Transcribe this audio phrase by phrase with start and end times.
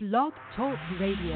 [0.00, 1.34] Blog Talk Radio.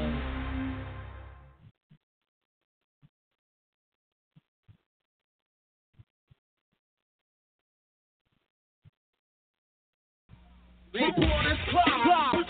[10.93, 12.42] Recorders clock,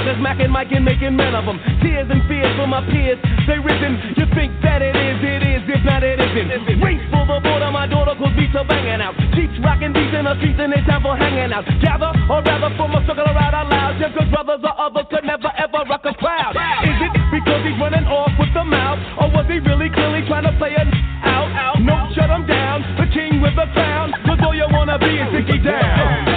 [0.00, 1.60] Recruiting suckers, macking, Mike, and making men of them.
[1.82, 4.16] Tears and fears for my peers, they risen.
[4.16, 6.80] You think that it is, it is, if not, it isn't.
[6.80, 9.12] Race for the border, my daughter, cause beats are banging out.
[9.36, 11.68] Jeeps rocking beats in the streets, and it's time for hanging out.
[11.84, 14.00] Gather, or rather, form a circle around out loud.
[14.00, 16.56] Just cause brothers or others could never ever rock a crowd.
[16.56, 20.48] Is it because he's running off with the mouth, or was he really clearly trying
[20.48, 20.84] to play a
[21.28, 21.52] out?
[21.52, 21.76] out?
[21.84, 22.80] No, shut him down.
[22.96, 26.29] The king with the crown, cause all you wanna be is Dickie down.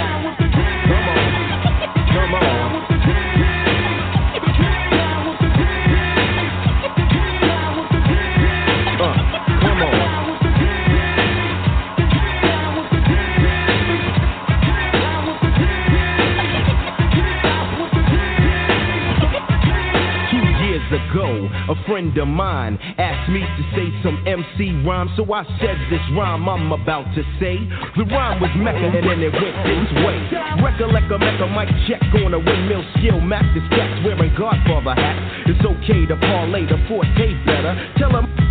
[22.04, 26.48] Friend of mine asked me to say some MC rhyme, so I said this rhyme
[26.48, 27.56] I'm about to say.
[27.96, 30.18] The rhyme was Mecca and then it went this way.
[30.62, 33.20] Recollect a Mecca mic check on a windmill skill.
[33.20, 35.16] Mac this cat's wearing Godfather hat.
[35.46, 37.72] It's okay to parlay the forte better.
[37.98, 38.43] Tell him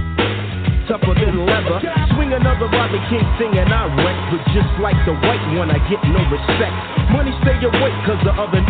[0.88, 1.80] tougher than leather.
[2.16, 4.18] Swing another Bobby King thing and I wreck.
[4.32, 6.76] But just like the white one, I get no respect.
[7.12, 8.68] Money stay awake cause the other n-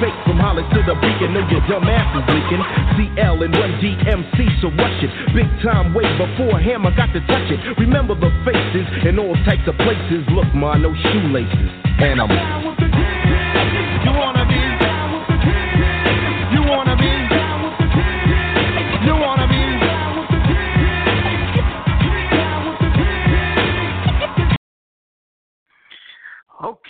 [0.00, 0.16] fake.
[0.26, 2.62] From Hollis to the beacon, know your dumb ass is leaking.
[2.96, 5.10] CL and Run DMC, so rush it.
[5.34, 7.60] Big time way before Hammer got to touch it.
[7.78, 10.24] Remember the faces in all types of places.
[10.30, 11.70] Look, ma, no shoelaces.
[12.02, 13.31] And I'm.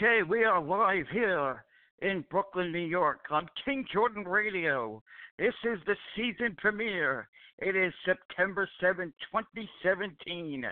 [0.03, 1.65] Okay, we are live here
[2.01, 5.01] in Brooklyn, New York on King Jordan Radio.
[5.39, 7.29] This is the season premiere.
[7.61, 10.65] It is September seventh, 2017.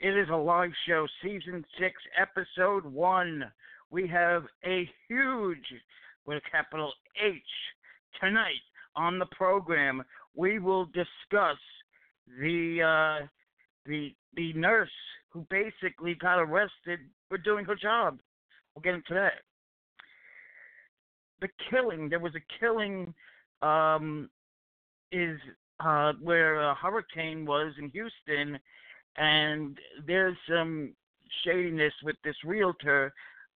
[0.00, 3.44] It is a live show, season 6, episode 1.
[3.92, 5.72] We have a huge,
[6.26, 6.92] with a capital
[7.24, 7.40] H,
[8.20, 8.64] tonight
[8.96, 10.02] on the program.
[10.34, 11.58] We will discuss
[12.26, 13.26] the uh,
[13.86, 14.90] the the nurse
[15.30, 18.18] who basically got arrested for doing her job.
[18.74, 19.32] We'll get into that.
[21.40, 23.14] The killing, there was a killing,
[23.62, 24.28] um,
[25.12, 25.38] is
[25.80, 28.58] uh, where a hurricane was in Houston,
[29.16, 30.92] and there's some
[31.44, 33.12] shadiness with this realtor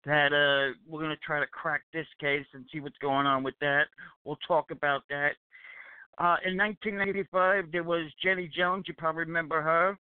[0.06, 3.44] that uh, we're going to try to crack this case and see what's going on
[3.44, 3.86] with that.
[4.24, 5.34] We'll talk about that.
[6.18, 8.86] Uh, in 1995, there was Jenny Jones.
[8.88, 9.98] You probably remember her.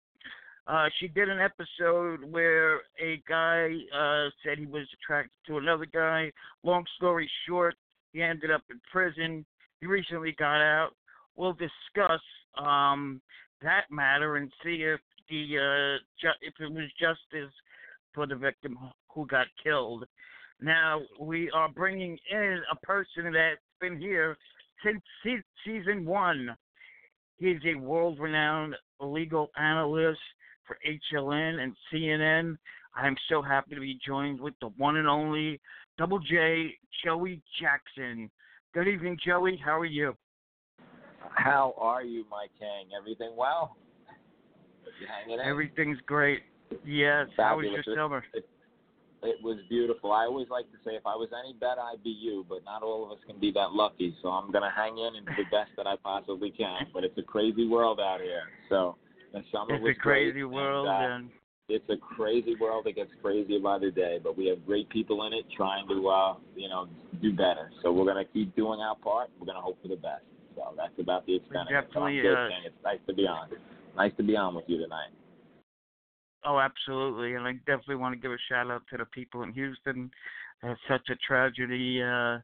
[0.65, 5.85] Uh, she did an episode where a guy uh, said he was attracted to another
[5.85, 6.31] guy.
[6.63, 7.75] Long story short,
[8.13, 9.45] he ended up in prison.
[9.81, 10.91] He recently got out.
[11.35, 12.21] We'll discuss
[12.57, 13.21] um,
[13.61, 17.53] that matter and see if the uh, ju- if it was justice
[18.13, 18.77] for the victim
[19.09, 20.05] who got killed.
[20.61, 24.37] Now we are bringing in a person that's been here
[24.85, 26.55] since se- season one.
[27.37, 30.19] He's a world-renowned legal analyst
[30.65, 32.57] for HLN and CNN.
[32.95, 35.59] I'm so happy to be joined with the one and only
[35.97, 38.29] Double J, Joey Jackson.
[38.73, 39.59] Good evening, Joey.
[39.63, 40.15] How are you?
[41.35, 42.89] How are you, my king?
[42.97, 43.77] Everything well?
[44.99, 45.45] You hanging in?
[45.45, 46.41] Everything's great.
[46.85, 47.27] Yes.
[47.37, 48.23] How was your summer?
[48.33, 48.47] It,
[49.23, 50.11] it was beautiful.
[50.11, 52.83] I always like to say, if I was any better, I'd be you, but not
[52.83, 54.15] all of us can be that lucky.
[54.21, 56.87] So I'm gonna hang in and do the best that I possibly can.
[56.93, 58.43] But it's a crazy world out here.
[58.69, 58.97] So
[59.33, 61.29] the summer It's was a crazy great, world, and, uh, and
[61.69, 65.25] it's a crazy world that gets crazier by the day, but we have great people
[65.25, 66.87] in it trying to, uh, you know,
[67.21, 67.71] do better.
[67.81, 69.29] So we're gonna keep doing our part.
[69.39, 70.23] We're gonna hope for the best.
[70.55, 71.89] So that's about the extent of it.
[71.93, 73.49] So I'm definitely, good, uh, It's nice to be on.
[73.95, 75.09] Nice to be on with you tonight.
[76.45, 77.35] Oh, absolutely.
[77.35, 80.11] And I definitely want to give a shout out to the people in Houston.
[80.61, 82.01] It's such a tragedy.
[82.01, 82.39] Uh,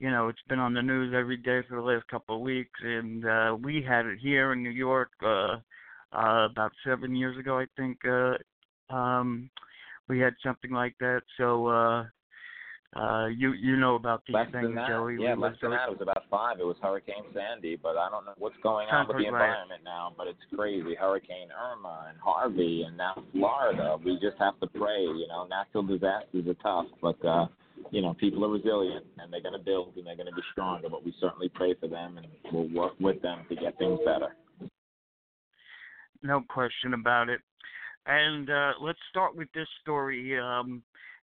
[0.00, 2.78] you know, it's been on the news every day for the last couple of weeks,
[2.82, 5.58] and uh, we had it here in New York uh,
[6.12, 7.98] uh, about seven years ago, I think.
[8.04, 8.34] Uh,
[8.94, 9.50] um,
[10.08, 11.22] we had something like that.
[11.36, 12.04] So uh,
[12.96, 14.74] Uh, you you know about these Less things.
[14.88, 15.16] Joey.
[15.20, 15.86] Yeah, less than that.
[15.86, 16.58] It was about five.
[16.58, 19.46] It was Hurricane Sandy, but I don't know what's going on with the Sounds right.
[19.46, 20.12] environment now.
[20.18, 20.96] But it's crazy.
[20.98, 23.96] Hurricane Irma and Harvey, and now Florida.
[24.04, 25.02] We just have to pray.
[25.02, 27.46] You know, natural disasters are tough, but uh,
[27.94, 30.42] you know, people are resilient and they're going to build and they're going to be
[30.50, 30.88] stronger.
[30.90, 34.34] But we certainly pray for them and we'll work with them to get things better.
[36.22, 37.40] No question about it.
[38.06, 40.38] And uh, let's start with this story.
[40.38, 40.82] Um,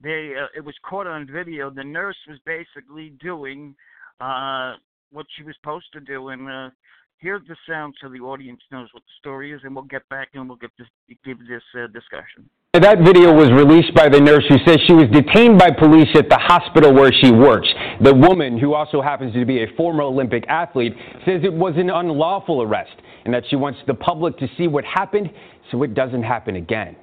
[0.01, 1.69] they uh, it was caught on video.
[1.69, 3.75] The nurse was basically doing
[4.21, 4.75] uh,
[5.11, 6.69] what she was supposed to do, and uh,
[7.17, 10.29] here's the sound so the audience knows what the story is, and we'll get back
[10.33, 10.87] and we'll get this
[11.25, 12.49] give this uh, discussion.
[12.73, 16.29] That video was released by the nurse who says she was detained by police at
[16.29, 17.67] the hospital where she works.
[18.01, 20.93] The woman, who also happens to be a former Olympic athlete,
[21.25, 22.93] says it was an unlawful arrest
[23.25, 25.31] and that she wants the public to see what happened
[25.71, 26.95] so it doesn't happen again.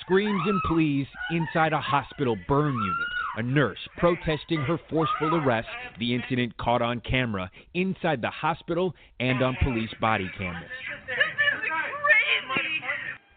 [0.00, 3.08] Screams and pleas inside a hospital burn unit.
[3.36, 5.68] A nurse protesting her forceful arrest,
[6.00, 10.64] the incident caught on camera inside the hospital and on police body cameras.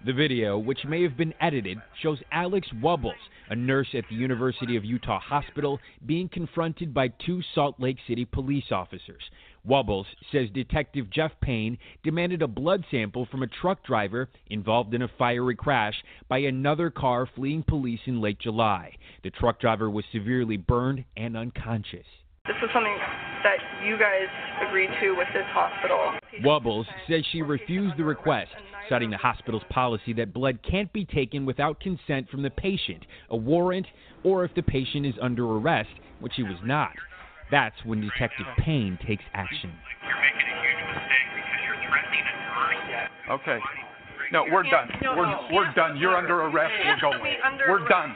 [0.06, 3.14] The video, which may have been edited, shows Alex Wubbels,
[3.50, 8.26] a nurse at the University of Utah Hospital, being confronted by two Salt Lake City
[8.26, 9.22] police officers.
[9.66, 15.04] Wubbels says Detective Jeff Payne demanded a blood sample from a truck driver involved in
[15.04, 15.96] a fiery crash
[16.28, 18.92] by another car fleeing police in late July.
[19.24, 22.06] The truck driver was severely burned and unconscious.
[22.46, 22.98] This was something
[23.44, 23.58] that
[23.88, 24.28] you guys
[24.68, 26.12] agreed to with this hospital.
[26.44, 28.52] Wubbels says she refused the request,
[28.90, 33.38] citing the hospital's policy that blood can't be taken without consent from the patient, a
[33.38, 33.88] warrant,
[34.24, 35.90] or if the patient is under arrest,
[36.20, 36.94] which he was not.
[37.52, 39.72] That's when Detective Payne takes action.
[43.30, 43.60] Okay.
[44.32, 44.90] No, we're done.
[45.02, 45.98] We're we're done.
[45.98, 46.74] You're under arrest.
[46.86, 47.24] We're going.
[47.24, 48.16] Be under We're done.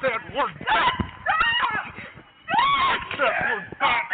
[0.00, 0.54] Said we're done.
[3.16, 4.08] Said we're done.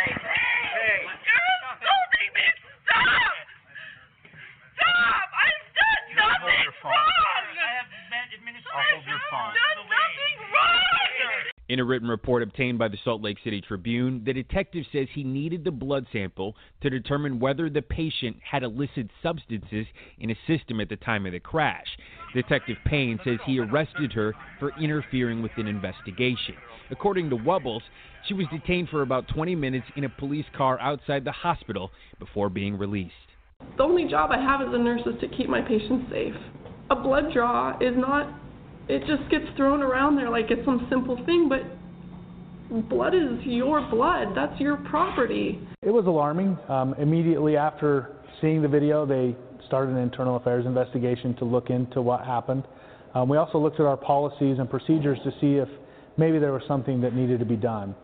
[11.66, 15.64] In written report obtained by the Salt Lake City Tribune, the detective says he needed
[15.64, 19.86] the blood sample to determine whether the patient had illicit substances
[20.18, 21.86] in his system at the time of the crash.
[22.34, 26.56] Detective Payne says he arrested her for interfering with an investigation.
[26.90, 27.82] According to Wubbels,
[28.26, 32.48] she was detained for about 20 minutes in a police car outside the hospital before
[32.48, 33.12] being released.
[33.76, 36.34] The only job I have as a nurse is to keep my patients safe.
[36.90, 38.32] A blood draw is not,
[38.88, 41.62] it just gets thrown around there like it's some simple thing, but
[42.88, 44.28] blood is your blood.
[44.34, 45.60] That's your property.
[45.82, 46.58] It was alarming.
[46.68, 49.36] Um, immediately after seeing the video, they
[49.66, 52.64] started an internal affairs investigation to look into what happened.
[53.14, 55.68] Um, we also looked at our policies and procedures to see if
[56.16, 57.94] maybe there was something that needed to be done.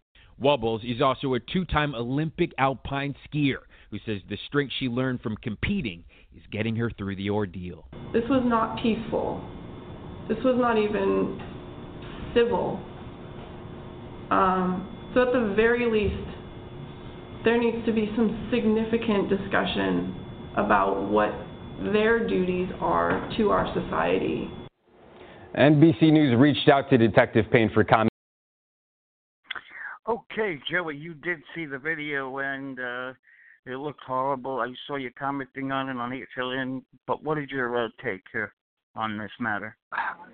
[0.43, 3.59] Wubbels is also a two time Olympic alpine skier
[3.91, 6.05] who says the strength she learned from competing
[6.35, 7.89] is getting her through the ordeal.
[8.13, 9.45] This was not peaceful.
[10.31, 11.43] This was not even
[12.37, 12.79] civil.
[14.31, 16.31] Um, so, at the very least,
[17.45, 20.15] there needs to be some significant discussion
[20.57, 21.35] about what
[21.93, 24.49] their duties are to our society.
[25.59, 28.11] NBC News reached out to Detective Payne for comment.
[30.09, 33.13] Okay, Joey, you did see the video and uh,
[33.67, 34.61] it looked horrible.
[34.61, 38.53] I saw you commenting on it on HLN, but what is your uh, take here
[39.01, 39.77] on this matter?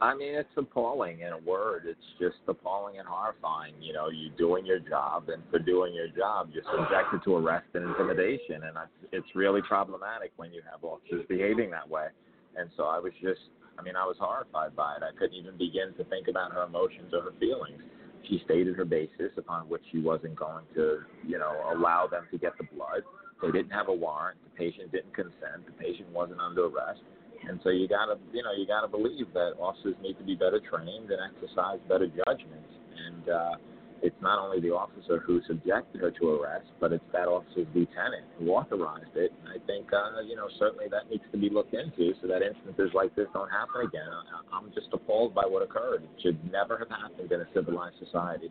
[0.02, 1.84] I mean, it's appalling in a word.
[1.86, 3.74] It's just appalling and horrifying.
[3.80, 7.66] You know, you're doing your job, and for doing your job, you're subjected to arrest
[7.74, 8.76] and intimidation, and
[9.12, 12.08] it's- really problematic when you have officers behaving that way.
[12.56, 13.40] And so I was just,
[13.78, 15.02] I mean, I was horrified by it.
[15.02, 17.82] I couldn't even begin to think about her emotions or her feelings.
[18.28, 22.38] She stated her basis upon which she wasn't going to, you know, allow them to
[22.38, 23.02] get the blood.
[23.42, 24.38] They didn't have a warrant.
[24.44, 25.66] The patient didn't consent.
[25.66, 27.00] The patient wasn't under arrest.
[27.48, 30.60] And so you gotta, you know, you gotta believe that officers need to be better
[30.60, 32.66] trained and exercise better judgment.
[32.96, 33.54] And uh,
[34.02, 38.26] it's not only the officer who subjected her to arrest, but it's that officer's lieutenant
[38.38, 39.32] who authorized it.
[39.40, 42.42] And I think, uh, you know, certainly that needs to be looked into so that
[42.42, 44.08] instances like this don't happen again.
[44.52, 46.02] I'm just appalled by what occurred.
[46.02, 48.50] It should never have happened in a civilized society.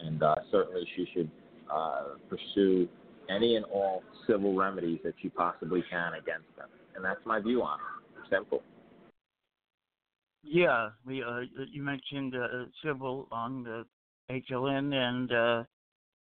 [0.00, 1.30] And uh, certainly she should
[1.72, 2.88] uh, pursue
[3.28, 6.68] any and all civil remedies that she possibly can against them.
[6.94, 7.95] And that's my view on it.
[8.30, 8.62] Simple.
[10.42, 11.40] Yeah, we, uh,
[11.70, 13.84] you mentioned uh, civil on the
[14.30, 15.64] HLN, and uh,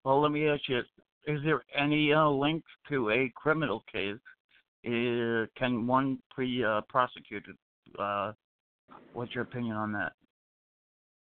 [0.03, 0.79] well, let me ask you:
[1.27, 4.17] Is there any uh, link to a criminal case
[4.85, 7.55] uh, can one be uh, prosecuted?
[7.97, 8.33] Uh,
[9.13, 10.13] what's your opinion on that?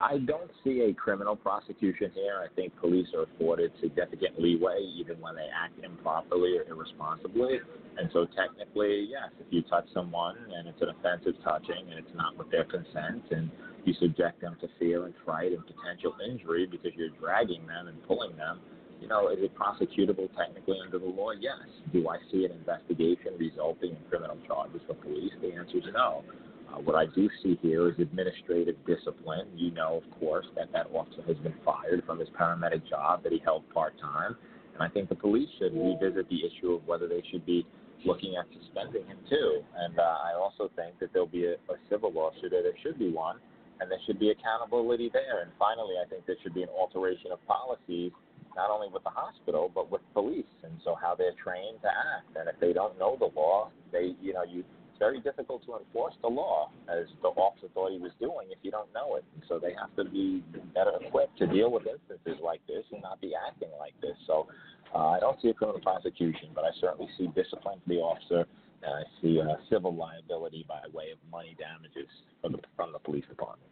[0.02, 2.42] I don't see a criminal prosecution here.
[2.42, 7.60] I think police are afforded significant leeway even when they act improperly or irresponsibly.
[7.96, 12.16] And so, technically, yes, if you touch someone and it's an offensive touching and it's
[12.16, 13.48] not with their consent and
[13.84, 18.02] you subject them to fear and fright and potential injury because you're dragging them and
[18.02, 18.58] pulling them,
[19.00, 21.30] you know, is it prosecutable technically under the law?
[21.30, 21.62] Yes.
[21.92, 25.32] Do I see an investigation resulting in criminal charges for police?
[25.40, 26.24] The answer is no.
[26.72, 29.48] Uh, what I do see here is administrative discipline.
[29.56, 33.32] You know, of course, that that officer has been fired from his paramedic job that
[33.32, 34.36] he held part time.
[34.74, 37.66] And I think the police should revisit the issue of whether they should be
[38.04, 39.60] looking at suspending him too.
[39.76, 42.98] And uh, I also think that there'll be a, a civil lawsuit, or there should
[42.98, 43.36] be one,
[43.80, 45.42] and there should be accountability there.
[45.42, 48.12] And finally, I think there should be an alteration of policies,
[48.56, 52.36] not only with the hospital but with police, and so how they're trained to act.
[52.36, 54.64] And if they don't know the law, they, you know, you
[54.98, 58.70] very difficult to enforce the law, as the officer thought he was doing, if you
[58.70, 59.24] don't know it.
[59.48, 60.42] So they have to be
[60.74, 64.16] better equipped to deal with instances like this and not be acting like this.
[64.26, 64.46] So
[64.94, 68.46] uh, I don't see a criminal prosecution, but I certainly see discipline for the officer,
[68.82, 72.98] and I see uh, civil liability by way of money damages from the, from the
[72.98, 73.70] police department.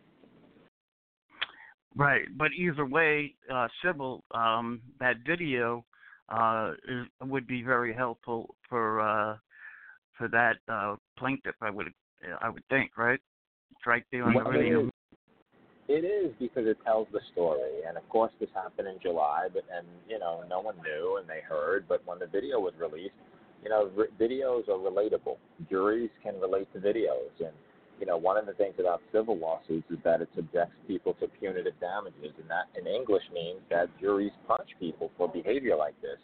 [1.96, 5.84] Right, but either way, uh, civil um, that video
[6.28, 9.36] uh, is, would be very helpful for uh,
[10.20, 11.56] for that uh, plaintiff.
[11.62, 11.88] I would
[12.42, 13.18] I would think, right?
[13.72, 14.90] It's right there on Well, the it is.
[15.88, 19.64] It is because it tells the story, and of course this happened in July, but
[19.74, 21.86] and you know no one knew and they heard.
[21.88, 23.16] But when the video was released,
[23.64, 25.38] you know r- videos are relatable.
[25.68, 27.54] Juries can relate to videos, and
[27.98, 31.26] you know one of the things about civil lawsuits is that it subjects people to
[31.40, 36.20] punitive damages, and that in English means that juries punish people for behavior like this.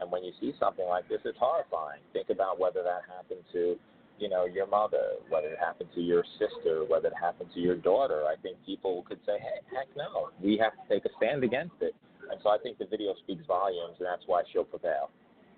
[0.00, 2.00] And when you see something like this, it's horrifying.
[2.12, 3.76] Think about whether that happened to,
[4.18, 7.76] you know, your mother, whether it happened to your sister, whether it happened to your
[7.76, 8.24] daughter.
[8.24, 11.76] I think people could say, hey, heck no, we have to take a stand against
[11.80, 11.94] it.
[12.30, 15.10] And so I think the video speaks volumes, and that's why she'll prevail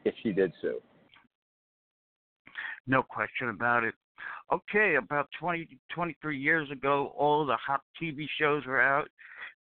[0.04, 0.80] if she did sue.
[2.87, 3.94] No question about it.
[4.52, 9.08] Okay, about 20, 23 years ago, all the hot TV shows were out.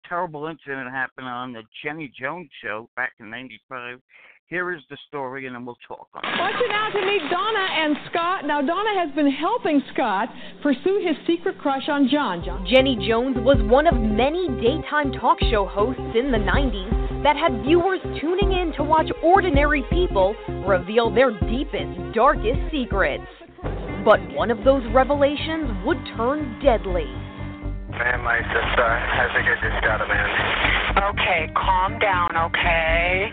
[0.07, 3.99] Terrible incident happened on the Jenny Jones show back in '95.
[4.47, 6.37] Here is the story, and then we'll talk on it.
[6.37, 8.45] Want you now to meet Donna and Scott.
[8.45, 10.29] Now, Donna has been helping Scott
[10.61, 12.45] pursue his secret crush on John.
[12.45, 12.63] John.
[12.69, 17.63] Jenny Jones was one of many daytime talk show hosts in the 90s that had
[17.63, 20.35] viewers tuning in to watch ordinary people
[20.67, 23.25] reveal their deepest, darkest secrets.
[24.05, 27.09] But one of those revelations would turn deadly.
[27.97, 30.27] Man, my sister, I think I just got him in.
[31.15, 33.31] Okay, calm down, okay?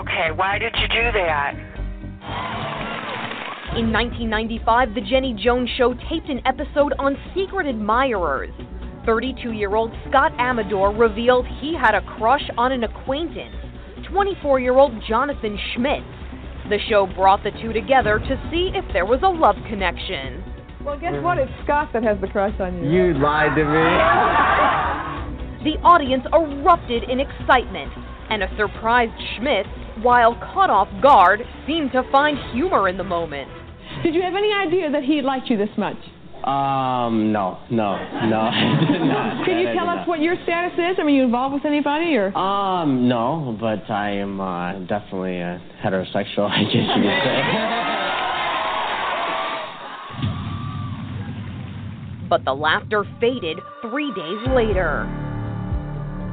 [0.00, 1.52] Okay, why did you do that?
[3.76, 8.54] In 1995, The Jenny Jones Show taped an episode on secret admirers.
[9.04, 13.54] 32 year old Scott Amador revealed he had a crush on an acquaintance,
[14.10, 16.06] 24 year old Jonathan Schmitz.
[16.70, 20.47] The show brought the two together to see if there was a love connection.
[20.88, 21.36] Well, guess what?
[21.36, 22.90] It's Scott that has the crush on you.
[22.90, 25.04] You lied to me.
[25.58, 27.92] The audience erupted in excitement,
[28.30, 29.68] and a surprised Schmitz,
[30.00, 33.50] while caught off guard, seemed to find humor in the moment.
[34.04, 35.96] Did you have any idea that he liked you this much?
[36.44, 37.98] Um, no, no,
[38.30, 39.44] no, I did not.
[39.50, 40.08] Can you I tell us not.
[40.08, 40.96] what your status is?
[40.98, 42.34] I mean, you involved with anybody or?
[42.38, 47.74] Um, no, but I am uh, definitely a heterosexual, I guess you could say.
[52.28, 55.08] But the laughter faded three days later.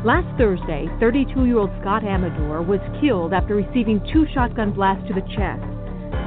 [0.04, 5.14] Last Thursday, 32 year old Scott Amador was killed after receiving two shotgun blasts to
[5.14, 5.64] the chest.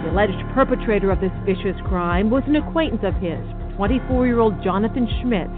[0.02, 3.38] The alleged perpetrator of this vicious crime was an acquaintance of his,
[3.76, 5.52] 24 year old Jonathan Schmidt.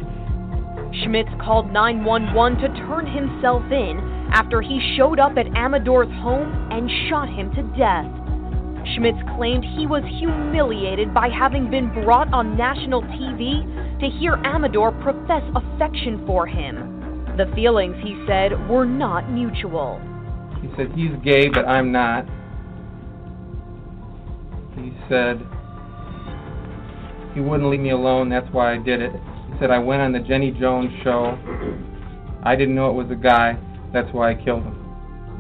[1.04, 4.02] Schmitz called 911 to turn himself in
[4.34, 8.10] after he showed up at Amador's home and shot him to death.
[8.96, 13.62] Schmitz claimed he was humiliated by having been brought on national TV
[14.00, 17.24] to hear Amador profess affection for him.
[17.36, 20.00] The feelings, he said, were not mutual.
[20.60, 22.26] He said, he's gay, but I'm not.
[24.76, 25.46] He said,
[27.34, 29.12] he wouldn't leave me alone, that's why I did it.
[29.12, 31.38] He said, I went on the Jenny Jones show.
[32.42, 33.58] I didn't know it was a guy,
[33.92, 34.76] that's why I killed him.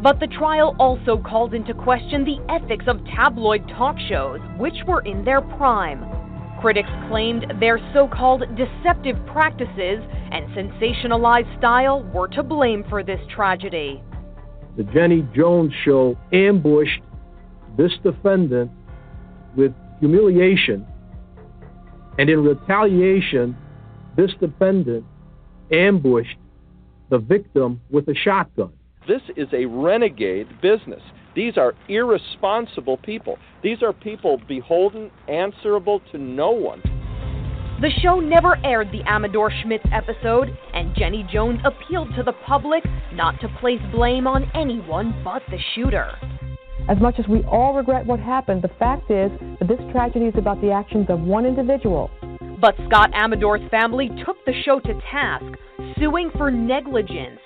[0.02, 5.02] But the trial also called into question the ethics of tabloid talk shows, which were
[5.02, 6.19] in their prime.
[6.60, 13.20] Critics claimed their so called deceptive practices and sensationalized style were to blame for this
[13.34, 14.02] tragedy.
[14.76, 17.00] The Jenny Jones Show ambushed
[17.78, 18.70] this defendant
[19.56, 20.86] with humiliation,
[22.18, 23.56] and in retaliation,
[24.16, 25.04] this defendant
[25.72, 26.36] ambushed
[27.08, 28.72] the victim with a shotgun.
[29.08, 31.02] This is a renegade business.
[31.34, 33.38] These are irresponsible people.
[33.62, 36.82] These are people beholden, answerable to no one.
[37.80, 42.84] The show never aired the Amador Schmitz episode, and Jenny Jones appealed to the public
[43.14, 46.10] not to place blame on anyone but the shooter.
[46.88, 50.34] As much as we all regret what happened, the fact is that this tragedy is
[50.36, 52.10] about the actions of one individual.
[52.60, 55.46] But Scott Amador's family took the show to task,
[55.98, 57.40] suing for negligence.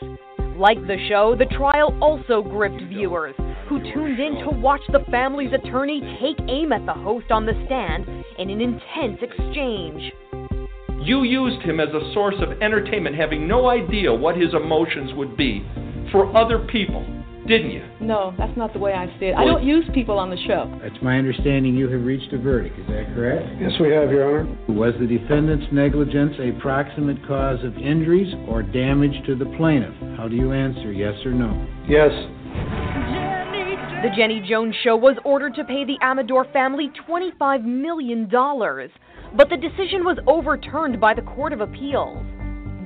[0.56, 3.34] Like the show, the trial also gripped viewers
[3.68, 7.60] who tuned in to watch the family's attorney take aim at the host on the
[7.66, 8.06] stand
[8.38, 10.12] in an intense exchange.
[11.00, 15.36] You used him as a source of entertainment, having no idea what his emotions would
[15.36, 15.66] be
[16.12, 17.04] for other people,
[17.46, 17.84] didn't you?
[18.00, 19.34] No, that's not the way I see it.
[19.36, 20.78] I don't use people on the show.
[20.82, 22.78] That's my understanding you have reached a verdict.
[22.78, 23.46] Is that correct?
[23.60, 24.58] Yes, we have, Your Honor.
[24.68, 29.94] Was the defendant's negligence a proximate cause of injuries or damage to the plaintiff?
[30.16, 31.66] How do you answer, yes or no?
[31.88, 32.10] Yes.
[34.02, 39.56] The Jenny Jones Show was ordered to pay the Amador family $25 million, but the
[39.56, 42.18] decision was overturned by the Court of Appeals.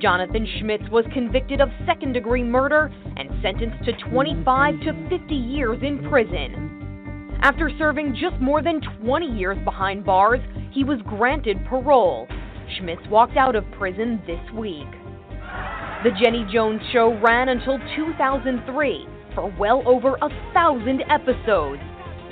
[0.01, 5.79] Jonathan Schmitz was convicted of second degree murder and sentenced to 25 to 50 years
[5.81, 7.37] in prison.
[7.41, 10.39] After serving just more than 20 years behind bars,
[10.71, 12.27] he was granted parole.
[12.77, 14.87] Schmitz walked out of prison this week.
[16.03, 21.81] The Jenny Jones Show ran until 2003 for well over a thousand episodes,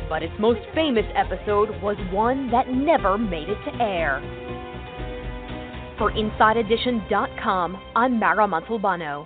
[0.07, 4.21] but its most famous episode was one that never made it to air.
[5.97, 9.25] For InsideEdition.com, I'm Mara Montalbano.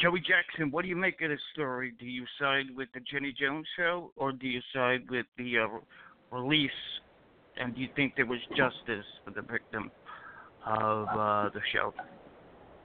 [0.00, 1.92] Joey Jackson, what do you make of this story?
[1.98, 6.36] Do you side with the Jenny Jones show, or do you side with the uh,
[6.36, 6.70] release?
[7.56, 9.90] And do you think there was justice for the victim
[10.64, 11.92] of uh, the show?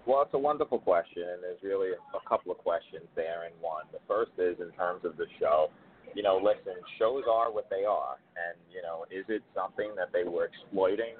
[0.07, 3.83] Well, it's a wonderful question, and there's really a couple of questions there in one.
[3.91, 5.69] The first is in terms of the show.
[6.17, 10.09] You know, listen, shows are what they are, and you know, is it something that
[10.09, 11.13] they were exploiting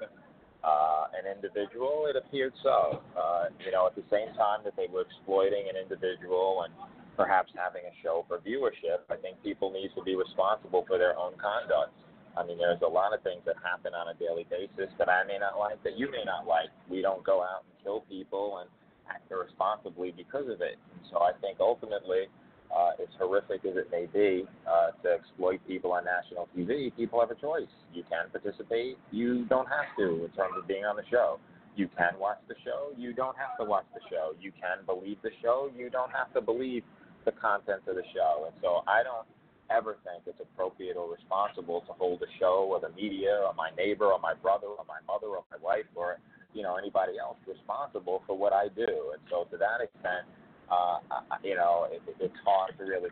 [0.66, 2.10] uh, an individual?
[2.10, 2.98] It appeared so.
[3.14, 6.74] Uh, you know, at the same time that they were exploiting an individual and
[7.14, 11.14] perhaps having a show for viewership, I think people need to be responsible for their
[11.14, 11.94] own conduct.
[12.34, 15.22] I mean, there's a lot of things that happen on a daily basis that I
[15.30, 16.74] may not like, that you may not like.
[16.90, 18.70] We don't go out and kill people and
[19.06, 20.74] act irresponsibly because of it.
[20.74, 22.26] And so I think ultimately,
[22.74, 27.20] uh, as horrific as it may be uh, to exploit people on national TV, people
[27.20, 27.70] have a choice.
[27.94, 31.38] You can participate, you don't have to in terms of being on the show.
[31.76, 34.32] You can watch the show, you don't have to watch the show.
[34.40, 36.82] You can believe the show, you don't have to believe
[37.24, 38.46] the content of the show.
[38.46, 39.26] And so I don't
[39.70, 43.70] ever think it's appropriate or responsible to hold a show or the media or my
[43.76, 46.18] neighbor or my brother or my mother or my wife or
[46.54, 49.12] you know anybody else responsible for what I do.
[49.12, 50.24] And so to that extent,
[50.70, 50.98] uh,
[51.42, 53.10] you know, it, it's hard to really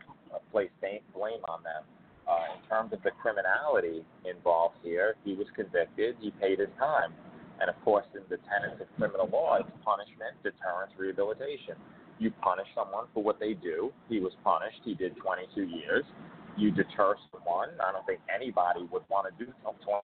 [0.53, 1.83] place blame on them.
[2.27, 6.17] Uh, in terms of the criminality involved here, he was convicted.
[6.21, 7.13] He paid his time.
[7.61, 11.79] And of course, in the tenets of criminal law, it's punishment, deterrence, rehabilitation.
[12.19, 13.93] You punish someone for what they do.
[14.09, 14.81] He was punished.
[14.85, 16.05] He did 22 years.
[16.57, 17.69] You deter someone.
[17.81, 20.06] I don't think anybody would want to do 20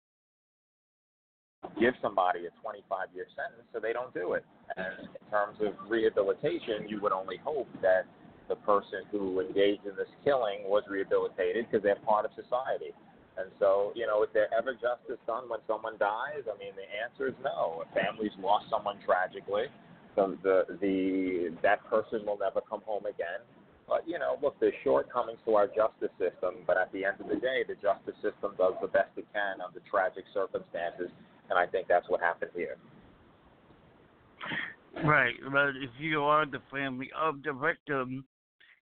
[1.78, 4.44] give somebody a 25 year sentence so they don't do it.
[4.76, 8.06] And in terms of rehabilitation, you would only hope that
[8.48, 12.92] the person who engaged in this killing was rehabilitated because they're part of society.
[13.36, 16.46] And so, you know, is there ever justice done when someone dies?
[16.46, 17.82] I mean, the answer is no.
[17.82, 19.66] If families lost someone tragically,
[20.14, 23.42] the, the the that person will never come home again.
[23.88, 27.28] But you know, look, there's shortcomings to our justice system, but at the end of
[27.28, 31.10] the day, the justice system does the best it can under tragic circumstances,
[31.50, 32.76] and I think that's what happened here.
[35.04, 38.24] Right, but if you are the family of the victim,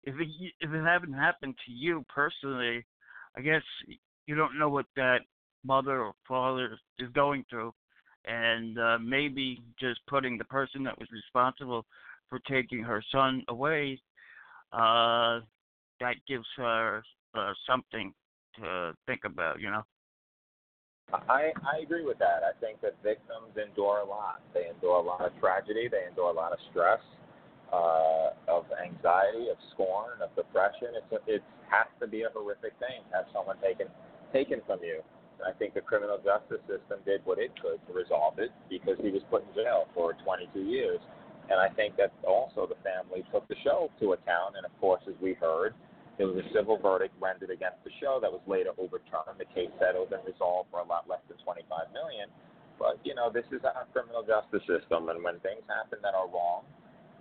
[0.04, 0.28] if it
[0.60, 2.84] if it hadn't happened to you personally,
[3.36, 3.62] I guess
[4.26, 5.20] you don't know what that
[5.64, 7.72] mother or father is going through,
[8.26, 11.86] and uh, maybe just putting the person that was responsible
[12.28, 14.00] for taking her son away,
[14.72, 15.40] uh,
[16.00, 17.02] that gives her
[17.34, 18.12] uh, something
[18.56, 19.82] to think about, you know.
[21.12, 22.40] I, I agree with that.
[22.40, 24.40] I think that victims endure a lot.
[24.54, 25.88] They endure a lot of tragedy.
[25.88, 27.00] They endure a lot of stress,
[27.72, 30.96] uh, of anxiety, of scorn, of depression.
[30.96, 33.88] It's a, it has to be a horrific thing to have someone taken
[34.32, 35.04] taken from you.
[35.38, 38.96] And I think the criminal justice system did what it could to resolve it because
[39.02, 41.00] he was put in jail for 22 years.
[41.50, 44.56] And I think that also the family took the show to account.
[44.56, 45.74] And of course, as we heard,
[46.18, 49.40] There was a civil verdict rendered against the show that was later overturned.
[49.40, 52.28] The case settled and resolved for a lot less than 25 million.
[52.78, 56.28] But you know, this is our criminal justice system, and when things happen that are
[56.28, 56.68] wrong,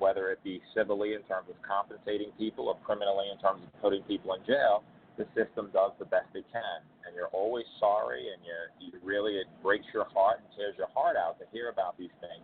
[0.01, 4.01] whether it be civilly in terms of compensating people or criminally in terms of putting
[4.09, 4.83] people in jail,
[5.15, 6.81] the system does the best it can.
[7.05, 10.89] And you're always sorry, and you you really it breaks your heart and tears your
[10.91, 12.43] heart out to hear about these things.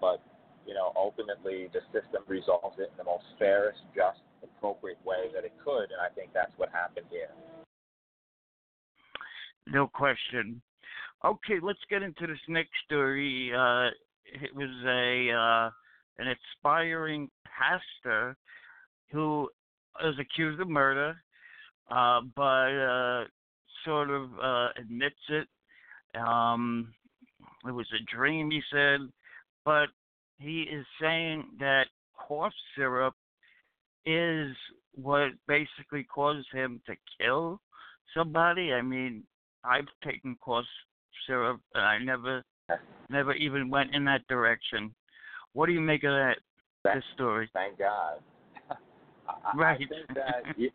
[0.00, 0.20] But
[0.66, 5.44] you know, ultimately the system resolves it in the most fairest, just, appropriate way that
[5.44, 7.30] it could, and I think that's what happened here.
[9.66, 10.60] No question.
[11.24, 13.52] Okay, let's get into this next story.
[13.54, 13.88] Uh,
[14.24, 15.70] it was a uh,
[16.22, 18.36] an aspiring pastor
[19.10, 19.48] who
[20.00, 21.16] was accused of murder,
[21.90, 23.24] uh, but uh,
[23.84, 25.48] sort of uh, admits it.
[26.18, 26.92] Um,
[27.66, 29.00] it was a dream, he said,
[29.64, 29.88] but
[30.38, 31.86] he is saying that
[32.28, 33.14] cough syrup
[34.06, 34.54] is
[34.94, 37.60] what basically caused him to kill
[38.16, 38.72] somebody.
[38.72, 39.24] I mean,
[39.64, 40.64] I've taken cough
[41.26, 42.42] syrup and I never
[43.10, 44.94] never even went in that direction.
[45.52, 46.36] What do you make of that
[46.84, 47.48] this story?
[47.52, 48.18] Thank God.
[49.28, 49.76] I, Right.
[49.76, 50.70] I think that you,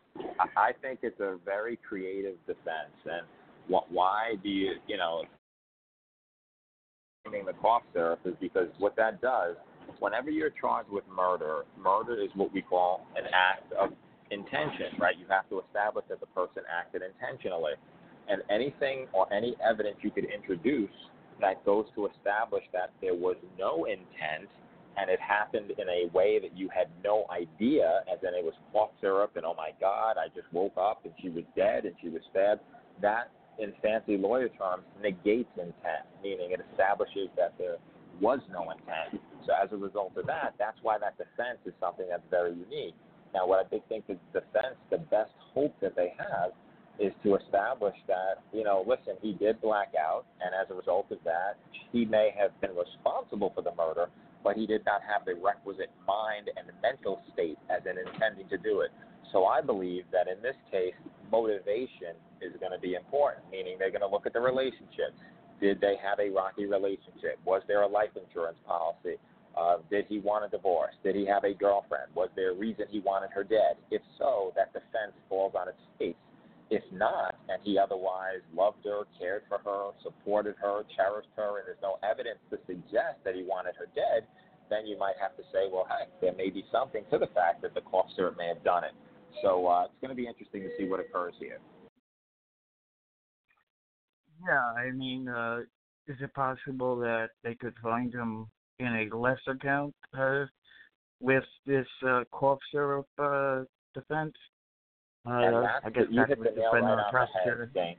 [0.56, 3.26] I think it's a very creative defense, and
[3.68, 5.24] wh- why do you you know
[7.24, 9.56] claiming the cough syrup is because what that does,
[10.00, 13.90] whenever you're charged with murder, murder is what we call an act of
[14.30, 15.16] intention, right?
[15.18, 17.72] You have to establish that the person acted intentionally,
[18.28, 20.90] and anything or any evidence you could introduce
[21.40, 24.48] that goes to establish that there was no intent
[24.96, 28.54] and it happened in a way that you had no idea, as in it was
[28.72, 31.94] cough syrup, and oh my God, I just woke up and she was dead and
[32.00, 32.60] she was stabbed.
[33.02, 37.76] That, in fancy lawyer terms, negates intent, meaning it establishes that there
[38.20, 39.22] was no intent.
[39.46, 42.94] So as a result of that, that's why that defense is something that's very unique.
[43.34, 46.52] Now, what I think the defense, the best hope that they have
[47.00, 51.06] is to establish that, you know, listen, he did black out, and as a result
[51.10, 51.58] of that,
[51.90, 54.06] he may have been responsible for the murder,
[54.44, 58.58] but he did not have the requisite mind and mental state as in intending to
[58.58, 58.90] do it.
[59.32, 60.94] So I believe that in this case,
[61.32, 65.10] motivation is going to be important, meaning they're going to look at the relationship.
[65.60, 67.38] Did they have a rocky relationship?
[67.44, 69.16] Was there a life insurance policy?
[69.56, 70.94] Uh, did he want a divorce?
[71.04, 72.10] Did he have a girlfriend?
[72.14, 73.78] Was there a reason he wanted her dead?
[73.90, 76.16] If so, that defense falls on its face.
[76.70, 81.68] If not, and he otherwise loved her, cared for her, supported her, cherished her, and
[81.68, 84.26] there's no evidence to suggest that he wanted her dead,
[84.70, 87.62] then you might have to say, well, heck, there may be something to the fact
[87.62, 87.82] that the
[88.16, 88.92] syrup may have done it.
[89.42, 91.60] So uh, it's going to be interesting to see what occurs here.
[94.42, 95.60] Yeah, I mean, uh,
[96.06, 98.46] is it possible that they could find him
[98.78, 100.44] in a lesser count uh,
[101.20, 103.62] with this uh, cough syrup uh,
[103.94, 104.34] defense?
[105.24, 107.96] and Uh, that's I guess you hit the nail right on the head.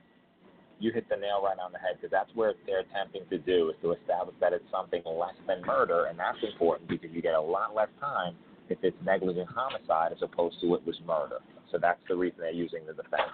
[0.78, 3.70] You hit the nail right on the head because that's where they're attempting to do
[3.70, 7.34] is to establish that it's something less than murder, and that's important because you get
[7.34, 8.36] a lot less time
[8.68, 11.38] if it's negligent homicide as opposed to it was murder.
[11.72, 13.32] So that's the reason they're using the defense.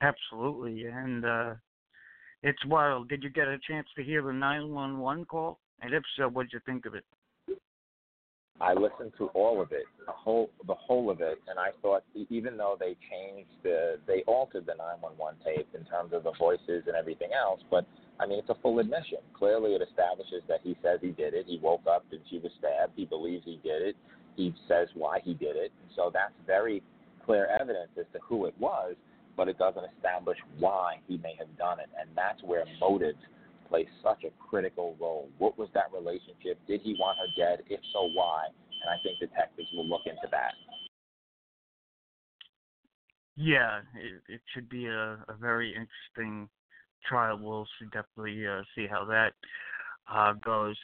[0.00, 1.54] Absolutely, and uh,
[2.42, 3.08] it's wild.
[3.08, 5.58] Did you get a chance to hear the 911 call?
[5.80, 7.04] And if so, what'd you think of it?
[8.60, 12.02] I listened to all of it, the whole the whole of it, and I thought
[12.28, 16.82] even though they changed the they altered the 911 tape in terms of the voices
[16.86, 17.86] and everything else, but
[18.18, 19.18] I mean it's a full admission.
[19.32, 21.46] Clearly, it establishes that he says he did it.
[21.46, 22.94] He woke up and she was stabbed.
[22.96, 23.96] He believes he did it.
[24.34, 25.70] He says why he did it.
[25.94, 26.82] So that's very
[27.24, 28.96] clear evidence as to who it was,
[29.38, 33.16] but it doesn't establish why he may have done it, and that's where motives
[33.68, 35.28] play such a critical role.
[35.38, 36.58] What was that relationship?
[36.66, 37.64] Did he want her dead?
[37.70, 38.46] If so, why?
[38.82, 40.52] And I think detectives will look into that.
[43.36, 46.48] Yeah, it, it should be a, a very interesting
[47.08, 47.38] trial.
[47.40, 49.34] We'll definitely uh, see how that
[50.12, 50.76] uh, goes.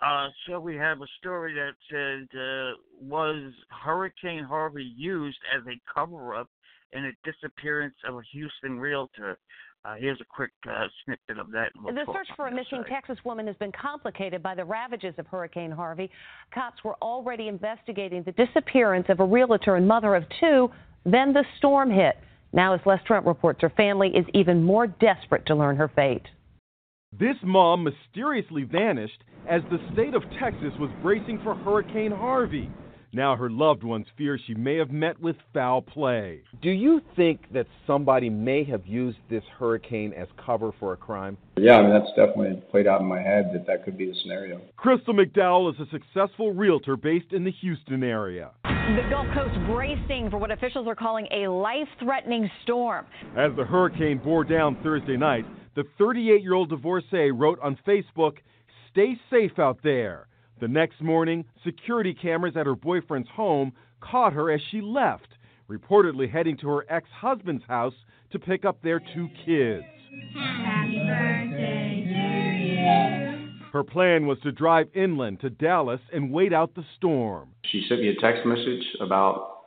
[0.00, 3.52] Uh, so we have a story that said, uh, was
[3.84, 6.48] Hurricane Harvey used as a cover-up
[6.92, 9.38] in the disappearance of a Houston realtor?
[9.84, 11.70] Uh, here's a quick uh, snippet of that.
[11.80, 12.90] we'll The search for a missing side.
[12.90, 16.10] Texas woman has been complicated by the ravages of Hurricane Harvey.
[16.52, 20.68] Cops were already investigating the disappearance of a realtor and mother of two.
[21.04, 22.16] Then the storm hit.
[22.52, 26.26] Now, as Les Trent reports, her family is even more desperate to learn her fate.
[27.18, 32.70] This mom mysteriously vanished as the state of Texas was bracing for Hurricane Harvey.
[33.16, 36.42] Now her loved ones fear she may have met with foul play.
[36.60, 41.38] Do you think that somebody may have used this hurricane as cover for a crime?
[41.56, 44.14] Yeah, I mean, that's definitely played out in my head that that could be the
[44.20, 44.60] scenario.
[44.76, 48.50] Crystal McDowell is a successful realtor based in the Houston area.
[48.64, 53.06] The Gulf Coast bracing for what officials are calling a life threatening storm.
[53.34, 58.34] As the hurricane bore down Thursday night, the 38 year old divorcee wrote on Facebook,
[58.92, 60.26] Stay safe out there.
[60.58, 65.28] The next morning, security cameras at her boyfriend's home caught her as she left,
[65.68, 67.92] reportedly heading to her ex husband's house
[68.30, 69.84] to pick up their two kids.
[70.34, 72.20] Happy birthday to
[72.66, 73.48] you.
[73.70, 77.50] Her plan was to drive inland to Dallas and wait out the storm.
[77.70, 79.64] She sent me a text message about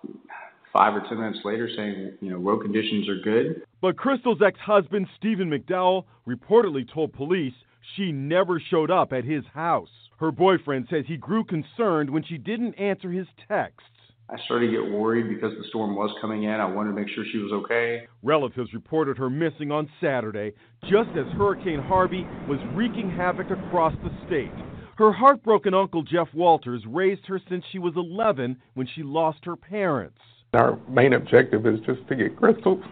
[0.74, 3.62] five or ten minutes later saying, you know, road conditions are good.
[3.80, 7.54] But Crystal's ex husband, Stephen McDowell, reportedly told police
[7.96, 9.90] she never showed up at his house.
[10.20, 13.86] Her boyfriend says he grew concerned when she didn't answer his texts.
[14.30, 16.52] I started to get worried because the storm was coming in.
[16.52, 18.06] I wanted to make sure she was okay.
[18.22, 20.52] Relatives reported her missing on Saturday,
[20.84, 24.52] just as Hurricane Harvey was wreaking havoc across the state.
[24.98, 29.56] Her heartbroken uncle Jeff Walters raised her since she was 11 when she lost her
[29.56, 30.20] parents.
[30.54, 32.84] Our main objective is just to get Crystal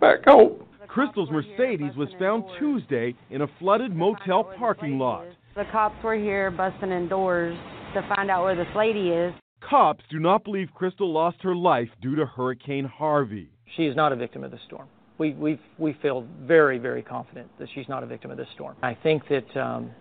[0.00, 0.62] back home.
[0.86, 5.26] Crystal's Mercedes was found Tuesday in a flooded motel parking lot.
[5.56, 7.56] The cops were here busting in doors
[7.94, 9.32] to find out where this lady is.
[9.60, 13.48] Cops do not believe Crystal lost her life due to Hurricane Harvey.
[13.76, 14.88] She is not a victim of the storm.
[15.18, 18.74] We we we feel very very confident that she's not a victim of this storm.
[18.82, 19.92] I think that um,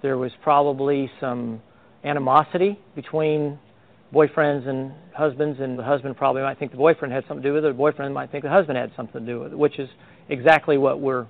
[0.00, 1.60] there was probably some
[2.02, 3.58] animosity between
[4.14, 7.52] boyfriends and husbands, and the husband probably might think the boyfriend had something to do
[7.52, 7.68] with it.
[7.68, 9.90] The boyfriend might think the husband had something to do with it, which is
[10.30, 11.26] exactly what we're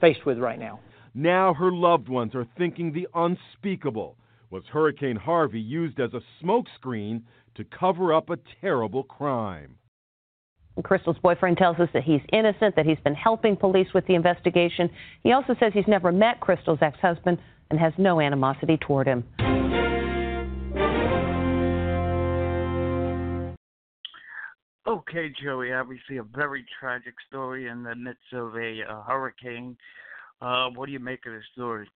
[0.00, 0.80] faced with right now.
[1.14, 4.16] Now her loved ones are thinking the unspeakable.
[4.50, 7.22] Was Hurricane Harvey used as a smokescreen
[7.54, 9.76] to cover up a terrible crime?
[10.82, 14.88] Crystal's boyfriend tells us that he's innocent, that he's been helping police with the investigation.
[15.22, 17.38] He also says he's never met Crystal's ex husband
[17.70, 19.24] and has no animosity toward him.
[24.86, 29.76] Okay, Joey, obviously a very tragic story in the midst of a, a hurricane.
[30.42, 31.88] Uh, what do you make of this story?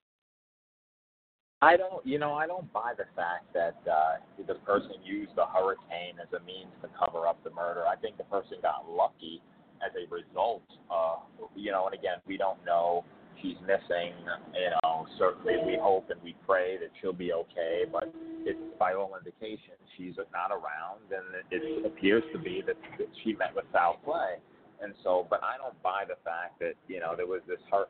[1.62, 5.46] I don't, you know, I don't buy the fact that uh, the person used the
[5.46, 7.85] hurricane as a means to cover up the murder.
[7.87, 9.42] I think the person got lucky
[9.85, 10.62] as a result.
[10.88, 11.16] Uh,
[11.56, 13.04] you know, and again, we don't know.
[13.42, 14.14] She's missing.
[14.54, 17.85] You know, certainly we hope and we pray that she'll be okay.
[17.90, 18.12] But
[18.44, 22.76] it's by all indications she's not around, and it appears to be that
[23.24, 24.37] she met with foul play.
[24.83, 27.89] And so, but I don't buy the fact that you know there was this heart.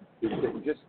[0.64, 0.81] Just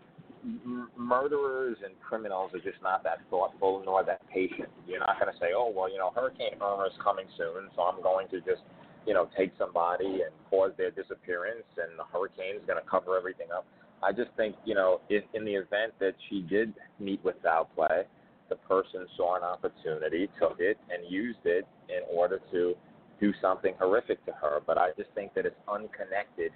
[0.96, 4.70] murderers and criminals are just not that thoughtful nor that patient.
[4.88, 7.82] You're not going to say, oh well, you know, Hurricane Irma is coming soon, so
[7.84, 8.62] I'm going to just
[9.06, 13.18] you know take somebody and cause their disappearance, and the hurricane is going to cover
[13.18, 13.66] everything up.
[14.04, 17.70] I just think you know, in, in the event that she did meet with foul
[17.76, 18.04] play,
[18.50, 22.76] the person saw an opportunity, took it, and used it in order to
[23.19, 24.60] do something horrific to her.
[24.65, 26.51] But I just think that it's unconnected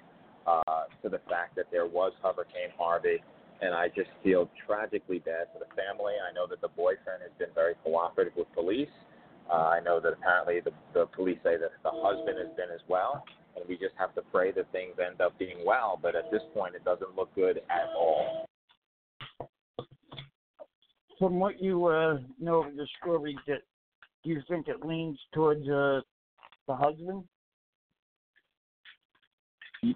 [0.47, 3.21] uh, to the fact that there was Hurricane Harvey,
[3.61, 6.13] and I just feel tragically bad for the family.
[6.17, 8.89] I know that the boyfriend has been very cooperative with police.
[9.49, 12.81] Uh, I know that apparently the, the police say that the husband has been as
[12.87, 13.23] well,
[13.55, 15.99] and we just have to pray that things end up being well.
[16.01, 18.47] But at this point, it doesn't look good at all.
[21.19, 23.61] From what you uh, know of the story, that
[24.23, 26.01] do you think it leans towards uh,
[26.71, 27.23] the husband?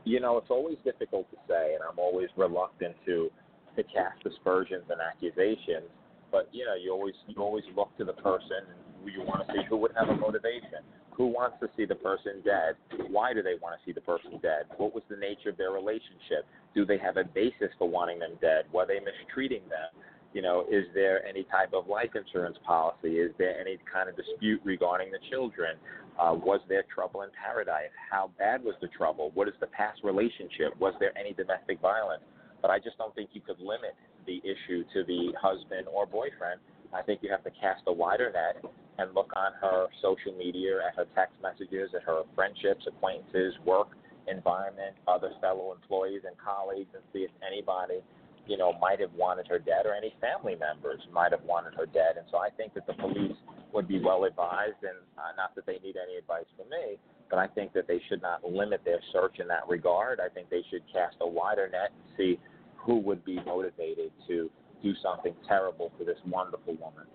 [0.04, 3.30] You know, it's always difficult to say, and I'm always reluctant to
[3.76, 5.92] to cast aspersions and accusations.
[6.32, 9.54] But you know, you always you always look to the person, and you want to
[9.54, 10.82] see who would have a motivation.
[11.12, 12.76] Who wants to see the person dead?
[13.08, 14.66] Why do they want to see the person dead?
[14.76, 16.44] What was the nature of their relationship?
[16.74, 18.66] Do they have a basis for wanting them dead?
[18.74, 19.96] Were they mistreating them?
[20.36, 23.24] You know, is there any type of life insurance policy?
[23.24, 25.78] Is there any kind of dispute regarding the children?
[26.20, 27.96] Uh, was there trouble in paradise?
[28.12, 29.32] How bad was the trouble?
[29.34, 30.76] What is the past relationship?
[30.78, 32.22] Was there any domestic violence?
[32.62, 33.96] But I just don't think you could limit
[34.28, 36.60] the issue to the husband or boyfriend.
[36.92, 38.60] I think you have to cast a wider net
[39.00, 43.96] and look on her social media, at her text messages, at her friendships, acquaintances, work
[44.28, 48.04] environment, other fellow employees and colleagues, and see if anybody
[48.48, 51.86] you know, might have wanted her dead, or any family members might have wanted her
[51.86, 52.18] dead.
[52.18, 53.38] And so I think that the police
[53.74, 56.98] would be well advised, and uh, not that they need any advice from me,
[57.30, 60.20] but I think that they should not limit their search in that regard.
[60.20, 62.40] I think they should cast a wider net and see
[62.78, 64.50] who would be motivated to
[64.84, 67.06] do something terrible to this wonderful woman.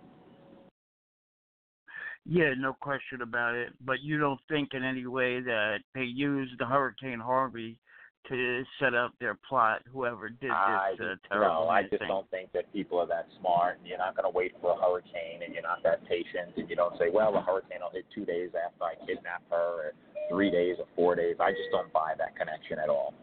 [2.27, 3.73] Yeah, no question about it.
[3.85, 7.79] But you don't think in any way that they used the Hurricane Harvey
[8.29, 9.83] to set up their plot.
[9.93, 11.91] Whoever did I this uh, terrible no, I thing.
[11.93, 13.79] just don't think that people are that smart.
[13.79, 16.69] And you're not going to wait for a hurricane, and you're not that patient, and
[16.69, 19.93] you don't say, "Well, the hurricane will hit two days after I kidnap her, or
[20.31, 23.15] three days, or four days." I just don't buy that connection at all.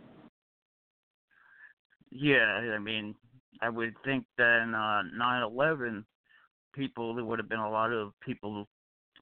[2.12, 3.16] Yeah, I mean,
[3.62, 6.04] I would think that in uh, 9/11,
[6.74, 8.68] people there would have been a lot of people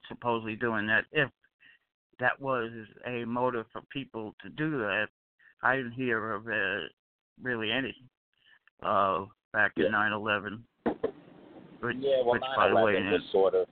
[0.07, 1.05] supposedly doing that.
[1.11, 1.29] If
[2.19, 2.71] that was
[3.05, 5.07] a motive for people to do that,
[5.63, 6.87] I didn't hear of uh,
[7.41, 7.95] really any
[8.83, 10.59] uh, back in 9/11.
[11.81, 13.67] Which, Yeah, well, which by the way, 9/11 was sort of.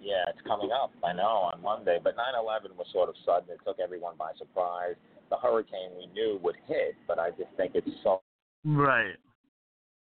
[0.00, 0.92] Yeah, it's coming up.
[1.04, 3.50] I know on Monday, but 9/11 was sort of sudden.
[3.50, 4.94] It took everyone by surprise.
[5.30, 8.22] The hurricane we knew would hit, but I just think it's so.
[8.64, 9.16] Right.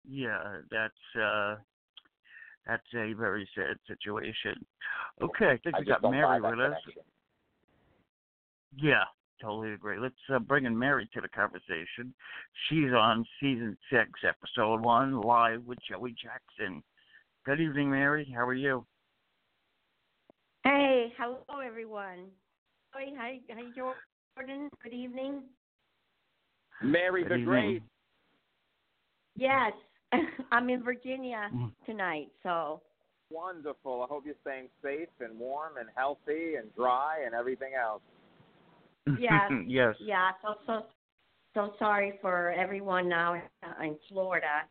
[0.08, 1.56] Yeah, that's uh
[2.66, 4.64] that's a very sad situation.
[5.22, 6.76] Okay, I think I we got Mary with us.
[8.76, 9.04] Yeah,
[9.44, 9.98] totally agree.
[9.98, 12.14] Let's uh, bring in Mary to the conversation.
[12.68, 16.82] She's on season six, episode one, live with Joey Jackson.
[17.44, 18.32] Good evening, Mary.
[18.34, 18.86] How are you?
[20.64, 22.26] Hey, hello everyone.
[22.92, 24.70] Hi, hi, hi, Jordan.
[24.82, 25.42] Good evening.
[26.82, 27.46] Mary Good the evening.
[27.46, 27.82] Great.
[29.36, 29.72] Yes,
[30.52, 31.72] I'm in Virginia Mm.
[31.84, 32.80] tonight, so
[33.30, 34.02] Wonderful.
[34.02, 38.02] I hope you're staying safe and warm and healthy and dry and everything else.
[39.18, 39.94] Yes, yes.
[40.00, 40.30] yeah.
[40.42, 40.86] So so
[41.54, 44.62] so sorry for everyone now uh, in Florida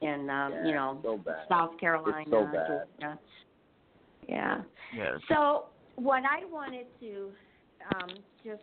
[0.00, 1.20] and um, Yeah, you know so.
[1.48, 2.84] South Carolina, It's so bad.
[3.00, 3.18] Georgia.
[4.28, 4.60] Yeah.
[4.94, 5.14] Yes.
[5.28, 7.30] So what I wanted to
[7.94, 8.10] um,
[8.44, 8.62] just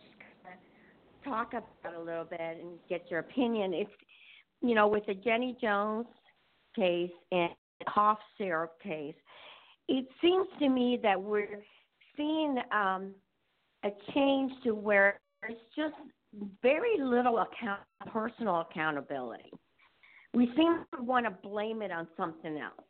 [1.24, 3.74] talk about a little bit and get your opinion.
[3.74, 3.90] It's
[4.62, 6.06] you know with the Jenny Jones
[6.74, 7.50] case and
[7.92, 9.14] cough syrup case,
[9.88, 11.62] it seems to me that we're
[12.16, 13.12] seeing um,
[13.86, 15.94] a change to where there's just
[16.62, 17.80] very little account,
[18.12, 19.50] personal accountability.
[20.34, 22.84] We seem to want to blame it on something else.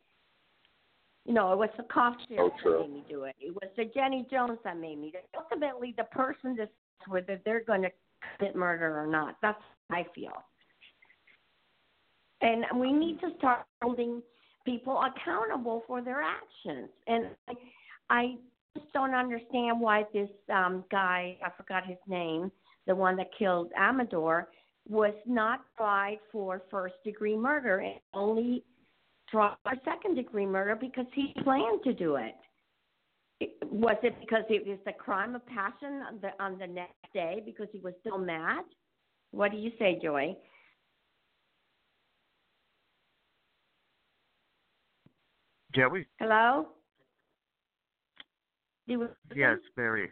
[1.25, 2.71] You know, it was the cough syrup oh, true.
[2.79, 3.35] that made me do it.
[3.39, 5.29] It was the Jenny Jones that made me do it.
[5.37, 6.71] Ultimately, the person decides
[7.07, 7.89] whether they're going to
[8.37, 9.35] commit murder or not.
[9.41, 10.31] That's how I feel.
[12.41, 14.21] And we need to start holding
[14.65, 16.89] people accountable for their actions.
[17.07, 17.53] And I,
[18.09, 18.35] I
[18.77, 22.51] just don't understand why this um, guy, I forgot his name,
[22.85, 24.45] the one that killed Amedure,
[24.87, 28.63] was not tried for first degree murder and only
[29.29, 32.35] tried for second degree murder because he planned to do it.
[33.65, 37.41] Was it because it was a crime of passion on the, on the next day
[37.45, 38.63] because he was still mad?
[39.31, 40.35] What do you say, Joy?
[45.75, 46.07] Joey?
[46.19, 46.69] Hello?
[48.87, 50.11] You- Yes, Mary.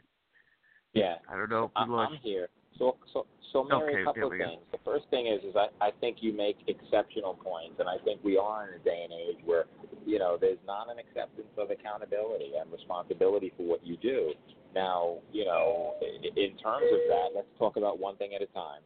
[0.93, 1.17] Yeah.
[1.27, 2.49] I don't know if I- we lost I'm here.
[2.77, 4.47] So, so, so Mary, Okay, a couple of we go.
[4.47, 4.61] things.
[4.71, 8.21] The first thing is, is I, I think you make exceptional points, and I think
[8.23, 9.65] we are in a day and age where,
[10.05, 14.33] you know, there's not an acceptance of accountability and responsibility for what you do.
[14.73, 18.81] Now, you know, in terms of that, let's talk about one thing at a time.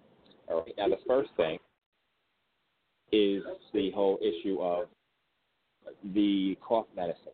[0.48, 0.78] All right.
[0.78, 1.58] Now, the first thing
[3.12, 4.88] is the whole issue of
[6.14, 7.34] the cough medicine.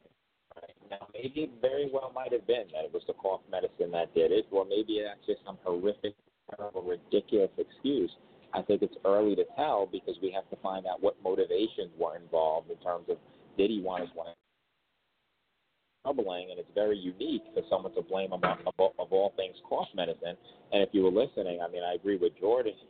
[0.90, 4.32] Now, maybe very well might have been that it was the cough medicine that did
[4.32, 6.16] it, or maybe that's just some horrific,
[6.56, 8.12] terrible, ridiculous excuse.
[8.54, 12.16] I think it's early to tell because we have to find out what motivations were
[12.16, 13.18] involved in terms of
[13.58, 14.36] did he want his wife
[16.06, 19.56] troubling, and it's very unique for someone to blame him of, of, of all things
[19.68, 20.38] cough medicine.
[20.72, 22.74] And if you were listening, I mean, I agree with Jordan.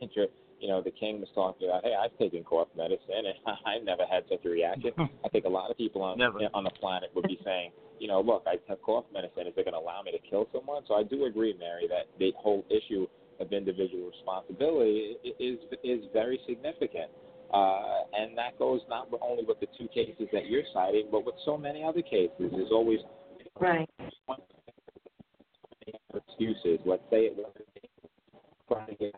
[0.60, 3.34] you know, the king was talking about, hey, I've taken cough medicine and
[3.66, 4.92] I've never had such a reaction.
[5.24, 6.40] I think a lot of people on Never.
[6.54, 9.46] on the planet would be saying, you know, look, I took cough medicine.
[9.46, 10.82] Is it going to allow me to kill someone?
[10.88, 13.06] So I do agree, Mary, that the whole issue
[13.40, 17.10] of individual responsibility is is very significant.
[17.52, 21.36] Uh, and that goes not only with the two cases that you're citing, but with
[21.44, 22.30] so many other cases.
[22.38, 22.98] There's always
[23.60, 23.88] right.
[26.12, 26.80] excuses.
[26.84, 27.52] Let's say it was
[28.68, 29.14] trying to get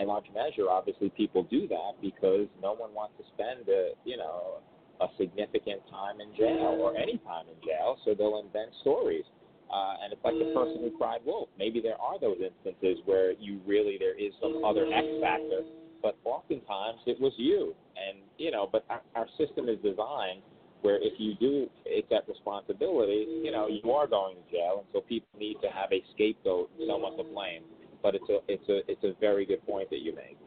[0.00, 4.16] in large measure, obviously, people do that because no one wants to spend, a, you
[4.16, 4.58] know,
[5.00, 9.24] a significant time in jail or any time in jail, so they'll invent stories.
[9.70, 11.48] Uh, and it's like the person who cried wolf.
[11.56, 15.62] Maybe there are those instances where you really there is some other X factor,
[16.02, 17.74] but oftentimes it was you.
[17.94, 20.42] And you know, but our, our system is designed
[20.82, 24.86] where if you do take that responsibility, you know, you are going to jail, and
[24.92, 27.62] so people need to have a scapegoat, someone to blame.
[28.02, 30.38] But it's a it's a it's a very good point that you make.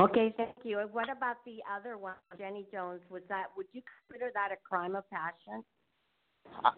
[0.00, 0.80] Okay, thank you.
[0.80, 3.00] And what about the other one, Jenny Jones?
[3.10, 5.62] Was that would you consider that a crime of passion?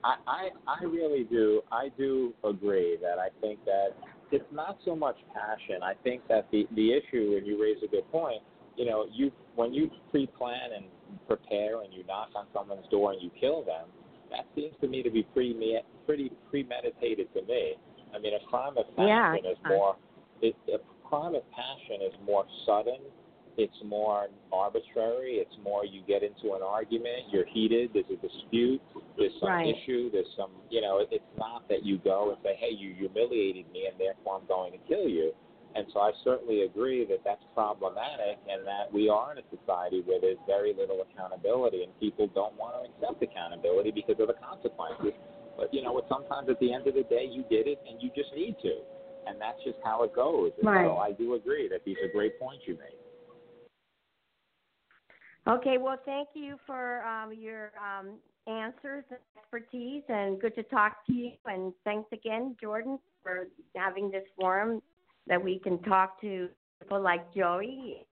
[0.05, 1.63] I, I I really do.
[1.73, 3.89] I do agree that I think that
[4.31, 5.83] it's not so much passion.
[5.83, 8.43] I think that the the issue, and you raise a good point.
[8.77, 10.85] You know, you when you pre-plan and
[11.27, 13.89] prepare, and you knock on someone's door and you kill them,
[14.31, 15.57] that seems to me to be pretty
[16.05, 17.75] pretty premeditated to me.
[18.15, 19.51] I mean, a crime of passion Yeah.
[19.51, 19.97] is more.
[20.43, 20.79] It, a
[21.09, 22.99] crime of passion is more sudden.
[23.57, 25.41] It's more arbitrary.
[25.41, 28.83] It's more you get into an argument, you're heated, there's a dispute,
[29.17, 29.75] there's some Right.
[29.75, 32.93] issue, there's some, you know, it, it's not that you go and say, hey, you
[32.95, 35.33] humiliated me and therefore I'm going to kill you.
[35.75, 40.03] And so I certainly agree that that's problematic and that we are in a society
[40.05, 44.37] where there's very little accountability and people don't want to accept accountability because of the
[44.37, 45.13] consequences.
[45.57, 48.11] But, you know sometimes at the end of the day, you did it and you
[48.15, 48.81] just need to.
[49.27, 50.53] And that's just how it goes.
[50.59, 50.87] And Right.
[50.87, 52.97] so I do agree that these are great points you made.
[55.49, 58.19] Okay, well, thank you for um, your um,
[58.49, 61.33] answers and expertise, and good to talk to you.
[61.45, 63.47] And thanks again, Jordan, for
[63.77, 64.83] having this forum
[65.29, 66.49] that we can talk to
[66.81, 68.07] people like Joey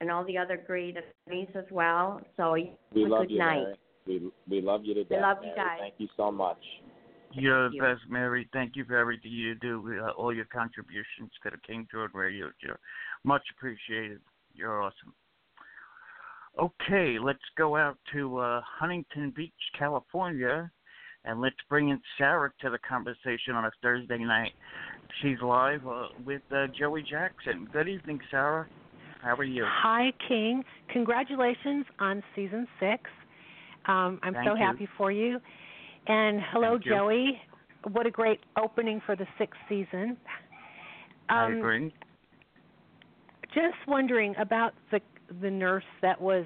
[0.00, 2.20] and all the other great attorneys as well.
[2.36, 2.56] So,
[2.94, 3.62] We love good you, night.
[3.62, 3.76] Mary.
[4.06, 5.78] We, we love you to death, love you guys.
[5.78, 6.58] Thank you so much.
[7.32, 7.94] You're Thank the you.
[7.94, 8.48] best, Mary.
[8.52, 12.50] Thank you for everything you do, uh, all your contributions to the King Jordan Radio
[12.64, 12.74] Show.
[13.24, 14.20] Much appreciated.
[14.54, 15.14] You're awesome.
[16.58, 20.70] Okay, let's go out to uh, Huntington Beach, California,
[21.24, 24.52] and let's bring in Sarah to the conversation on a Thursday night.
[25.22, 27.68] She's live uh, with uh, Joey Jackson.
[27.72, 28.66] Good evening, Sarah.
[29.22, 29.64] How are you?
[29.66, 30.64] Hi, King.
[30.92, 33.02] Congratulations on season six.
[33.86, 34.64] Um, I'm Thank so you.
[34.64, 35.38] happy for you.
[36.06, 36.78] And hello.
[36.78, 37.40] Joey.
[37.92, 40.16] What a great opening for the sixth season.
[41.28, 41.94] I Um, agree.
[43.54, 45.00] Just wondering about the
[45.40, 46.44] the nurse that was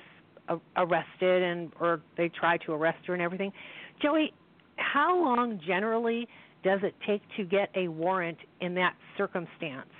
[0.49, 3.53] a- arrested and or they tried to arrest her and everything.
[4.01, 4.35] Joey,
[4.77, 6.29] how long generally
[6.63, 9.91] does it take to get a warrant in that circumstance?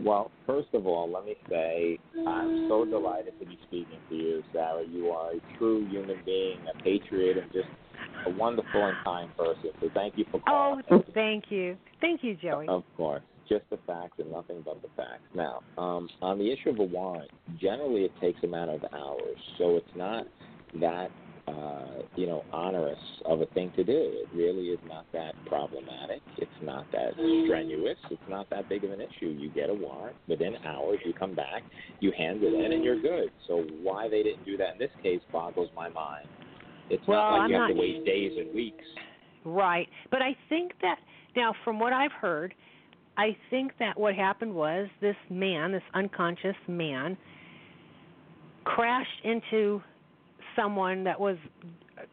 [0.00, 4.42] Well, first of all, let me say I'm so delighted to be speaking to you,
[4.52, 4.84] Sarah.
[4.84, 7.68] You are a true human being, a patriot, and just
[8.26, 9.70] a wonderful and kind person.
[9.80, 10.82] So thank you for calling.
[10.90, 11.76] Oh, thank you.
[12.00, 12.68] Thank you, Joey.
[12.68, 13.22] Of course.
[13.48, 15.22] Just the facts and nothing but the facts.
[15.34, 17.30] Now, um, on the issue of a warrant,
[17.60, 20.26] generally it takes a matter of hours, so it's not
[20.80, 21.10] that
[21.48, 23.92] uh, you know onerous of a thing to do.
[24.22, 26.20] It really is not that problematic.
[26.38, 27.98] It's not that strenuous.
[28.10, 29.26] It's not that big of an issue.
[29.28, 30.98] You get a warrant within hours.
[31.04, 31.62] You come back,
[32.00, 33.30] you hand it in, and you're good.
[33.48, 36.28] So why they didn't do that in this case boggles my mind.
[36.90, 38.84] It's Well, not like I'm you have not- to wait days and weeks.
[39.44, 39.88] Right.
[40.10, 40.98] But I think that
[41.34, 42.54] now from what I've heard,
[43.16, 47.16] I think that what happened was this man, this unconscious man
[48.64, 49.82] crashed into
[50.56, 51.36] someone that was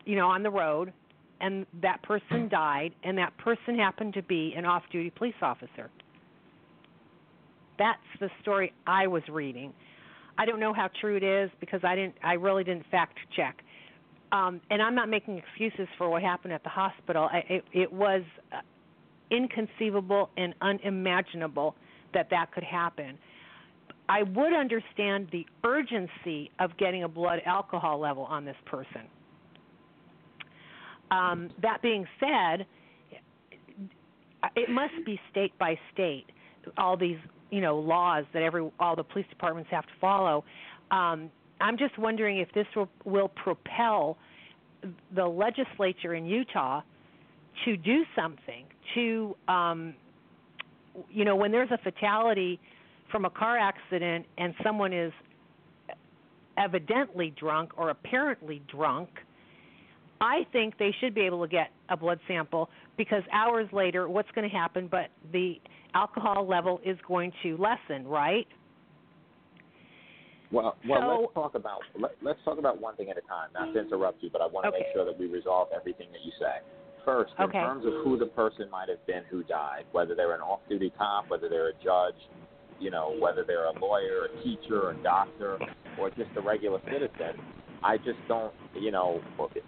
[0.06, 0.94] you know on the road
[1.42, 5.90] and that person died and that person happened to be an off-duty police officer.
[7.78, 9.74] That's the story I was reading.
[10.38, 13.64] I don't know how true it is because I didn't I really didn't fact check
[14.32, 17.30] um, and I'm not making excuses for what happened at the hospital.
[17.32, 18.22] I, it, it was
[18.52, 18.58] uh,
[19.32, 21.76] inconceivable and unimaginable
[22.14, 23.18] that that could happen.
[24.10, 29.02] I would understand the urgency of getting a blood alcohol level on this person.
[31.12, 32.66] Um, that being said,
[34.56, 36.26] it must be state by state.
[36.78, 37.18] All these,
[37.52, 40.44] you know, laws that every all the police departments have to follow.
[40.92, 41.30] Um,
[41.62, 44.18] I'm just wondering if this will, will propel
[45.14, 46.82] the legislature in Utah
[47.66, 49.94] to do something to, um,
[51.12, 52.60] you know, when there's a fatality
[53.12, 55.12] from a car accident and someone is
[56.58, 59.10] evidently drunk or apparently drunk,
[60.22, 64.30] I think they should be able to get a blood sample because hours later, what's
[64.32, 64.88] going to happen?
[64.92, 65.56] But the
[65.94, 68.48] alcohol level is going to lessen, right?
[70.52, 73.50] Well, well, So- let's talk about let, let's talk about one thing at a time.
[73.54, 76.26] Not to interrupt you, but I want to make sure that we resolve everything that
[76.26, 76.60] you say.
[77.06, 77.60] First, in Okay.
[77.62, 81.30] terms of who the person might have been who died, whether they're an off-duty cop,
[81.30, 82.16] whether they're a judge,
[82.80, 85.58] you know, whether they're a lawyer, a teacher, a doctor,
[86.00, 87.40] or just a regular citizen,
[87.84, 89.22] I just don't, you know,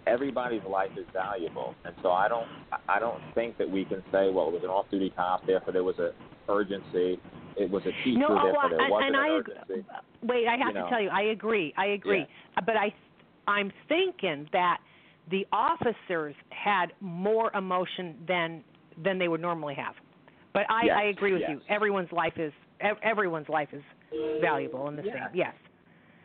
[0.06, 2.48] everybody's life is valuable, and so I don't,
[2.88, 5.84] I don't think that we can say, well, it was an off-duty cop, therefore there
[5.84, 6.12] was a
[6.48, 7.18] urgency.
[7.56, 9.86] It was a teacher, No, oh, therefore there wasn't and an I urgency.
[10.22, 10.88] Wait, I have You to know.
[10.88, 11.74] tell you, I agree.
[11.76, 12.26] I agree.
[12.56, 12.94] Uh, But I
[13.46, 14.78] I'm thinking that
[15.30, 18.62] the officers had more emotion than
[19.04, 19.94] than they would normally have.
[20.52, 21.50] But I Yes, I agree with yes.
[21.50, 21.60] you.
[21.68, 22.52] Everyone's life is
[23.02, 23.82] everyone's life is
[24.40, 25.28] valuable in the Yeah.
[25.28, 25.34] same.
[25.34, 25.54] Yes.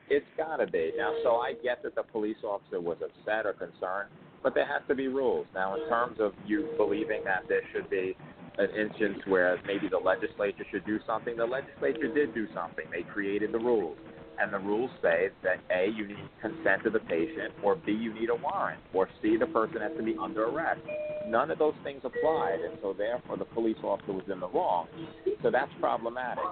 [0.09, 0.93] It's got to be.
[0.97, 4.09] Now, so I get that the police officer was upset or concerned,
[4.41, 5.47] but there has to be rules.
[5.53, 8.15] Now, in terms of you believing that there should be
[8.57, 12.85] an instance where maybe the legislature should do something, the legislature did do something.
[12.89, 13.97] They created the rules.
[14.39, 18.13] And the rules say that A, you need consent of the patient, or B, you
[18.13, 20.81] need a warrant, or C, the person has to be under arrest.
[21.27, 24.87] None of those things applied, and so therefore the police officer was in the wrong.
[25.41, 26.43] So that's problematic.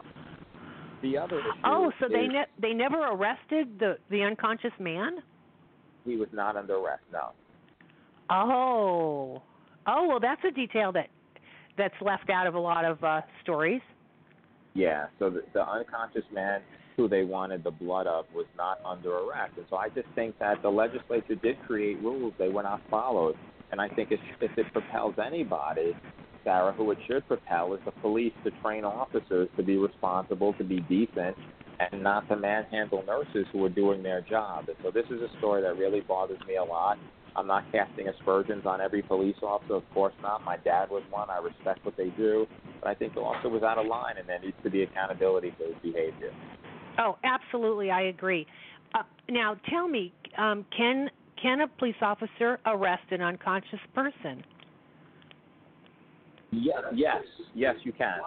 [1.02, 5.18] The other issue Oh, so they ne- they never arrested the the unconscious man?
[6.06, 7.32] he was not under arrest, no.
[8.30, 9.42] Oh.
[9.88, 11.10] Oh, well that's a detail that
[11.78, 13.82] that's left out of a lot of uh stories.
[14.74, 16.62] Yeah, so the, the unconscious man
[16.96, 19.54] who they wanted the blood of was not under arrest.
[19.58, 23.36] And so I just think that the legislature did create rules, they were not followed.
[23.72, 25.94] And I think if, it propels anybody,
[26.44, 30.64] Sarah, who it should propel is the police to train officers to be responsible, to
[30.64, 31.36] be decent,
[31.80, 34.70] and not to manhandle nurses who are doing their job.
[34.70, 36.98] And so this is a story that really bothers me a lot.
[37.36, 40.46] I'm not casting aspersions on every police officer, of course not.
[40.46, 41.30] My dad was one.
[41.30, 42.48] I respect what they do.
[42.82, 45.54] But I think the officer was out of line, and there needs to be accountability
[45.58, 46.32] for his behavior.
[46.98, 48.46] Oh, absolutely, I agree.
[48.94, 51.10] Uh, now, tell me, um, can
[51.42, 54.44] can a police officer arrest an unconscious person?
[56.52, 57.22] Yes, yes,
[57.54, 58.20] yes, you can.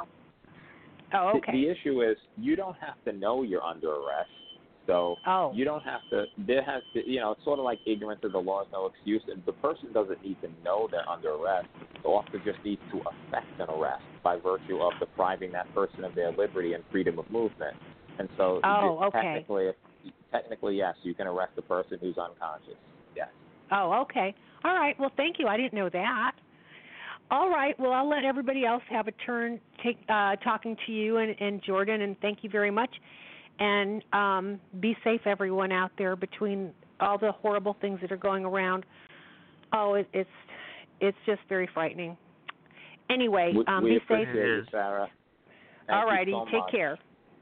[1.15, 1.53] Oh, The- okay.
[1.53, 4.31] The, issue is you don't have to know you're under arrest.
[4.87, 5.53] So oh.
[5.55, 6.25] you don't have to.
[6.47, 8.87] There has to, you know, it's sort of like ignorance of the law is no
[8.87, 9.23] excuse.
[9.31, 11.69] And the person doesn't need to know they're under arrest.
[12.03, 16.15] The officer just needs to effect an arrest by virtue of depriving that person of
[16.15, 17.77] their liberty and freedom of movement.
[18.19, 19.21] And so, Oh, it- okay.
[19.23, 19.73] technically,
[20.33, 22.77] technically, yes, you can arrest the person who's unconscious.
[23.15, 23.29] Yes.
[23.71, 24.35] Oh, okay.
[24.65, 24.99] All right.
[24.99, 25.47] Well, thank you.
[25.47, 26.33] I didn't know that.
[27.31, 27.79] All right.
[27.79, 31.63] Well, I'll let everybody else have a turn take uh, talking to you and, and
[31.63, 32.91] Jordan, and thank you very much.
[33.61, 38.45] And um, be safe, everyone out there, between all the horrible things that are going
[38.45, 38.87] around.
[39.73, 40.31] Oh, it, it's
[41.01, 42.17] it's just very frightening.
[43.11, 44.29] Anyway, um, we be safe.
[44.35, 45.09] you, Sarah.
[45.87, 46.33] Thank All righty.
[46.33, 46.71] so Take much.
[46.71, 46.99] care.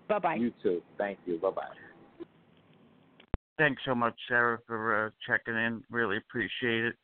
[0.09, 0.35] Bye bye.
[0.35, 0.83] You too.
[0.99, 1.39] Thank you.
[1.39, 2.27] Bye bye.
[3.59, 5.83] Thanks so much, Sarah, for uh, checking in.
[5.91, 6.95] Really appreciate it.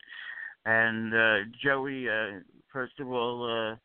[0.67, 2.41] And uh, Joey, uh,
[2.73, 3.77] first of all, uh,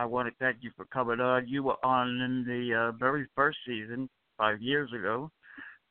[0.00, 1.46] I want to thank you for coming on.
[1.46, 4.08] You were on in the uh, very first season
[4.38, 5.30] five years ago,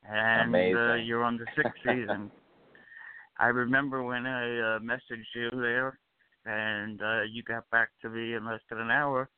[0.08, 2.30] and uh, you're on the sixth season.
[3.38, 5.98] I remember when I uh, messaged you there,
[6.46, 9.28] and uh, you got back to me in less than an hour.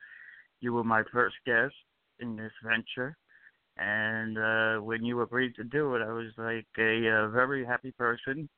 [0.60, 1.74] You were my first guest
[2.20, 3.16] in this venture,
[3.76, 7.92] and uh, when you agreed to do it, I was like a uh, very happy
[7.92, 8.48] person,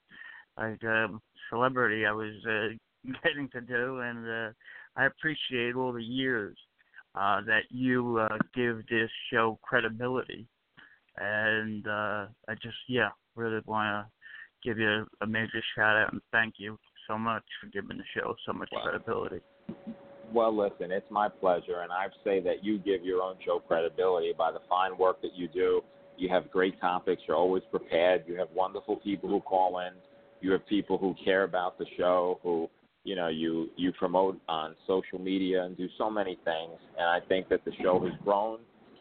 [0.56, 1.08] like a
[1.50, 2.06] celebrity.
[2.06, 4.52] I was uh, getting to do, and uh,
[4.96, 6.56] I appreciate all the years
[7.14, 10.46] uh, that you uh, give this show credibility,
[11.18, 16.20] and uh, I just yeah really want to give you a major shout out and
[16.32, 19.40] thank you so much for giving the show so much credibility.
[20.32, 24.32] Well, listen, it's my pleasure, and I say that you give your own show credibility
[24.36, 25.82] by the fine work that you do.
[26.16, 27.22] You have great topics.
[27.26, 28.24] You're always prepared.
[28.26, 29.92] You have wonderful people who call in.
[30.40, 32.68] You have people who care about the show, who
[33.04, 36.78] you know you you promote on social media and do so many things.
[36.98, 38.58] And I think that the show has grown.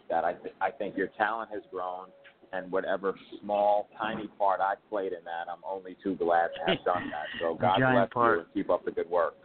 [0.09, 2.07] That I th- I think your talent has grown,
[2.53, 6.83] and whatever small, tiny part I played in that, I'm only too glad to have
[6.85, 7.25] done that.
[7.39, 8.37] So God Giant bless part.
[8.37, 9.35] you and keep up the good work.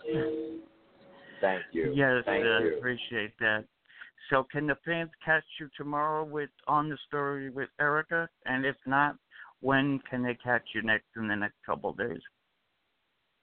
[1.44, 1.92] Thank you.
[1.94, 2.78] Yes, Thank uh, you.
[2.78, 3.64] appreciate that.
[4.30, 8.26] So, can the fans catch you tomorrow with on the story with Erica?
[8.46, 9.16] And if not,
[9.60, 12.22] when can they catch you next in the next couple of days?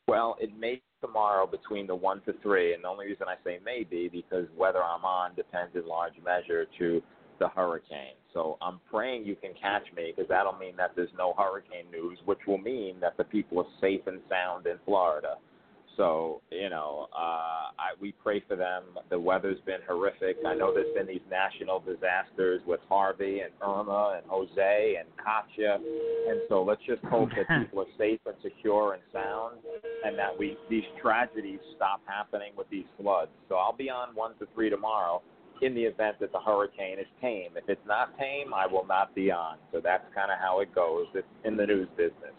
[0.08, 3.36] Well, it may be tomorrow between the one to three, and the only reason I
[3.44, 7.04] say maybe because whether I'm on depends in large measure to
[7.38, 8.16] the hurricane.
[8.34, 12.18] So I'm praying you can catch me because that'll mean that there's no hurricane news,
[12.26, 15.36] which will mean that the people are safe and sound in Florida.
[15.98, 18.84] So you know, uh, I, we pray for them.
[19.10, 20.38] The weather's been horrific.
[20.46, 25.80] I know there's been these national disasters with Harvey and Irma and Jose and Katia,
[26.30, 29.58] and so let's just hope that people are safe and secure and sound,
[30.06, 33.32] and that we these tragedies stop happening with these floods.
[33.50, 35.22] So I'll be on one to three tomorrow.
[35.62, 39.14] In the event that the hurricane is tame, if it's not tame, I will not
[39.14, 39.58] be on.
[39.72, 41.06] So that's kind of how it goes.
[41.14, 42.34] It's in the news business.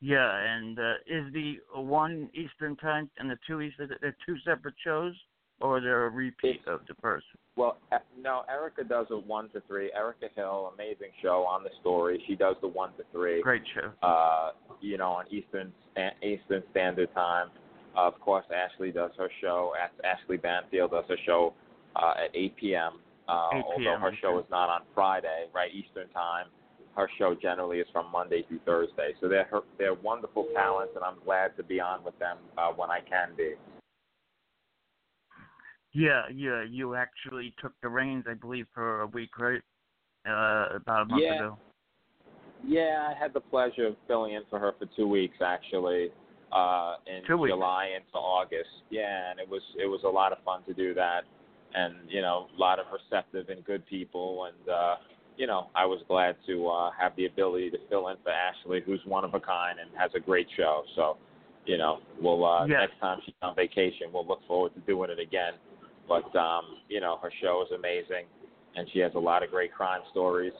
[0.00, 4.74] Yeah, and uh, is the one Eastern time and the two Eastern they're two separate
[4.84, 5.14] shows,
[5.60, 7.24] or they're a repeat of the first?
[7.56, 9.90] Well, uh, no, Erica does a one to three.
[9.94, 12.22] Erica Hill, amazing show on the story.
[12.26, 13.42] She does the one to three.
[13.42, 13.90] Great show.
[14.06, 14.50] Uh,
[14.82, 15.72] you know, on Eastern
[16.22, 17.48] Eastern Standard Time.
[17.96, 19.72] Uh, of course, Ashley does her show.
[20.04, 21.54] Ashley Banfield does her show
[21.96, 22.92] uh, at 8 p.m.
[23.28, 26.46] Uh, 8 although her show is not on Friday, right Eastern Time.
[26.96, 29.12] Her show generally is from Monday through Thursday.
[29.20, 32.72] So they're her, they're wonderful talents, and I'm glad to be on with them uh,
[32.74, 33.52] when I can be.
[35.92, 36.64] Yeah, yeah.
[36.68, 39.60] You actually took the reins, I believe, for a week, right?
[40.26, 41.34] Uh, about a month Yeah.
[41.36, 41.58] ago.
[42.66, 46.10] Yeah, I had the pleasure of filling in for her for two weeks actually,
[46.52, 47.52] uh, in Two weeks.
[47.52, 48.70] July into August.
[48.90, 51.24] Yeah, and it was it was a lot of fun to do that,
[51.74, 54.96] and you know, a lot of receptive and good people, and uh,
[55.36, 58.82] you know, I was glad to uh, have the ability to fill in for Ashley,
[58.84, 60.82] who's one of a kind and has a great show.
[60.94, 61.16] So,
[61.66, 62.88] you know, we'll uh, Yes.
[62.88, 65.54] next time she's on vacation, we'll look forward to doing it again.
[66.08, 68.26] But um, you know, her show is amazing,
[68.76, 70.52] and she has a lot of great crime stories.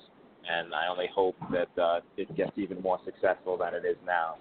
[0.48, 4.36] And I only hope that uh, it gets even more successful than it is now.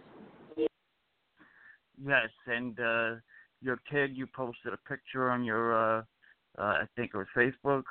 [2.04, 3.16] Yes, and uh
[3.62, 6.04] your kid, you posted a picture on your, uh,
[6.58, 7.84] uh I think it was Facebook.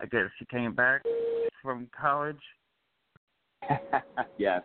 [0.00, 1.02] I guess she came back
[1.62, 2.40] from college.
[4.38, 4.62] yes,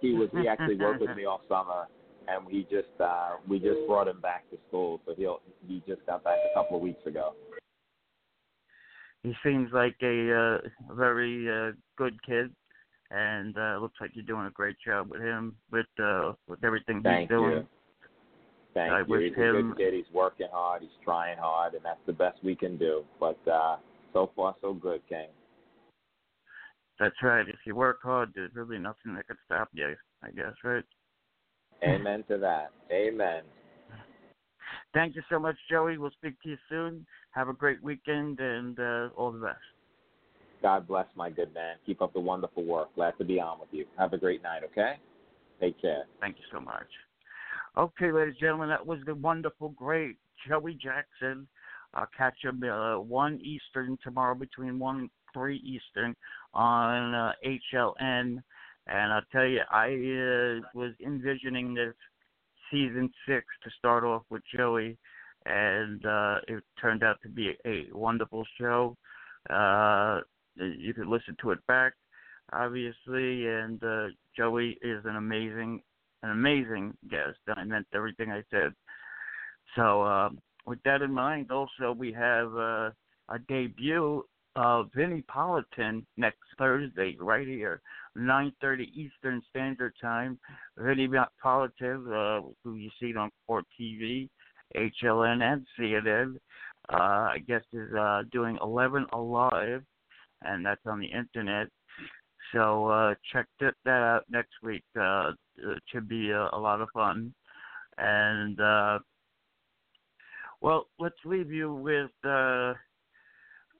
[0.00, 0.28] he was.
[0.32, 1.86] He actually worked with me all summer,
[2.28, 5.00] and we just uh, we just brought him back to school.
[5.06, 7.34] So he'll he just got back a couple of weeks ago.
[9.22, 12.50] He seems like a uh, very uh, good kid,
[13.10, 17.00] and uh, looks like you're doing a great job with him with uh, with everything
[17.02, 17.52] Thank he's doing.
[17.52, 17.66] you.
[18.74, 19.06] Thank I you.
[19.06, 19.94] wish He's a him- good kid.
[19.94, 20.82] He's working hard.
[20.82, 23.04] He's trying hard, and that's the best we can do.
[23.20, 23.76] But uh,
[24.12, 25.28] so far, so good, King.
[26.98, 27.48] That's right.
[27.48, 29.94] If you work hard, there's really nothing that could stop you.
[30.22, 30.84] I guess, right?
[31.82, 32.70] Amen to that.
[32.92, 33.42] Amen.
[34.94, 35.98] Thank you so much, Joey.
[35.98, 37.06] We'll speak to you soon.
[37.32, 39.58] Have a great weekend and uh, all the best.
[40.60, 41.76] God bless my good man.
[41.84, 42.94] Keep up the wonderful work.
[42.94, 43.84] Glad to be on with you.
[43.98, 44.62] Have a great night.
[44.64, 44.94] Okay.
[45.60, 46.04] Take care.
[46.20, 46.86] Thank you so much.
[47.76, 51.48] Okay, ladies and gentlemen, that was the wonderful, great Joey Jackson.
[51.94, 56.14] I'll catch him uh, 1 Eastern tomorrow between 1 and 3 Eastern
[56.54, 58.42] on uh, HLN.
[58.86, 61.94] And I'll tell you, I uh, was envisioning this
[62.70, 64.98] season six to start off with Joey,
[65.46, 68.96] and uh, it turned out to be a wonderful show.
[69.50, 70.20] Uh,
[70.56, 71.92] you could listen to it back,
[72.52, 75.82] obviously, and uh, Joey is an amazing,
[76.22, 78.72] an amazing guest, and I meant everything I said.
[79.76, 80.30] So, uh,
[80.66, 82.90] with that in mind, also we have uh,
[83.28, 87.80] a debut of Vinnie Politan next Thursday, right here,
[88.16, 90.38] 9:30 Eastern Standard Time.
[90.76, 94.28] Vinnie Politan, uh, who you see on Court TV,
[94.76, 96.36] HLN, and CNN,
[96.92, 99.82] uh, I guess is uh, doing 11 Alive,
[100.42, 101.68] and that's on the internet.
[102.52, 104.84] So uh, check that, that out next week.
[104.98, 107.32] Uh, it should be a, a lot of fun.
[107.98, 108.98] And uh,
[110.62, 112.72] well, let's leave you with uh,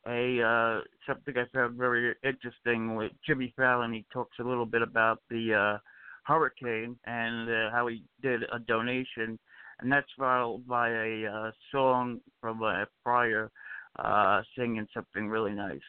[0.09, 3.93] a uh, something I found very interesting with Jimmy Fallon.
[3.93, 5.79] He talks a little bit about the uh,
[6.25, 9.39] hurricane and uh, how he did a donation,
[9.81, 13.51] and that's followed by a uh, song from uh, Pryor
[13.99, 15.81] uh, singing something really nice.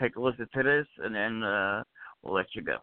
[0.00, 1.84] Take a listen to this, and then uh,
[2.22, 2.78] we'll let you go.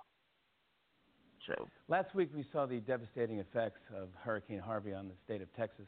[1.47, 1.67] So.
[1.89, 5.85] Last week we saw the devastating effects of Hurricane Harvey on the state of Texas.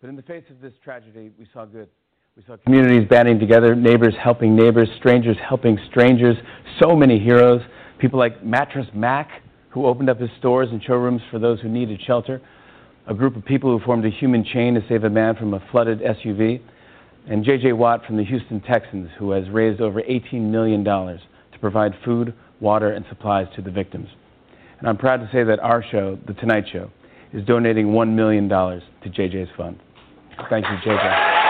[0.00, 1.88] But in the face of this tragedy, we saw good.
[2.34, 6.36] We saw communities banding together, neighbors helping neighbors, strangers helping strangers,
[6.80, 7.60] so many heroes.
[7.98, 9.28] People like Mattress Mac,
[9.68, 12.40] who opened up his stores and showrooms for those who needed shelter.
[13.08, 15.62] A group of people who formed a human chain to save a man from a
[15.70, 16.62] flooded SUV.
[17.28, 17.74] And J.J.
[17.74, 22.92] Watt from the Houston Texans, who has raised over $18 million to provide food, water,
[22.92, 24.08] and supplies to the victims.
[24.78, 26.90] And I'm proud to say that our show, The Tonight Show,
[27.34, 29.78] is donating $1 million to JJ's fund.
[30.48, 31.40] Thank you, JJ.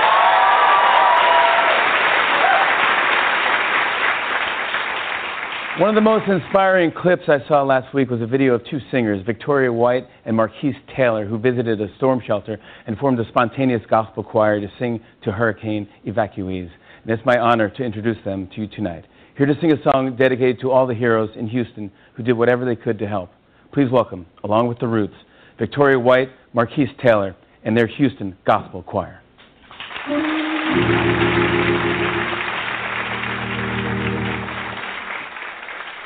[5.80, 8.80] One of the most inspiring clips I saw last week was a video of two
[8.90, 13.80] singers, Victoria White and Marquise Taylor, who visited a storm shelter and formed a spontaneous
[13.88, 16.68] gospel choir to sing to hurricane evacuees.
[17.02, 19.06] And it's my honor to introduce them to you tonight.
[19.38, 22.66] Here to sing a song dedicated to all the heroes in Houston who did whatever
[22.66, 23.30] they could to help.
[23.72, 25.14] Please welcome, along with the Roots,
[25.58, 29.20] Victoria White, Marquise Taylor, and their Houston Gospel Choir.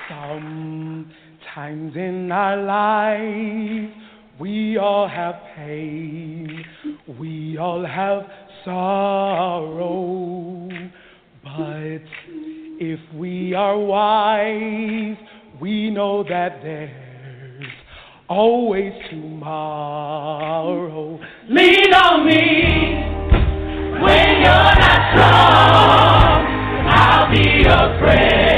[0.09, 3.90] Sometimes in our life,
[4.40, 6.64] we all have pain,
[7.18, 8.24] we all have
[8.64, 10.68] sorrow.
[11.44, 12.02] But
[12.80, 15.16] if we are wise,
[15.61, 17.68] we know that there's
[18.28, 21.20] always tomorrow.
[21.47, 22.64] Lean on me
[24.01, 26.47] when you're not strong.
[26.88, 28.53] I'll be your friend.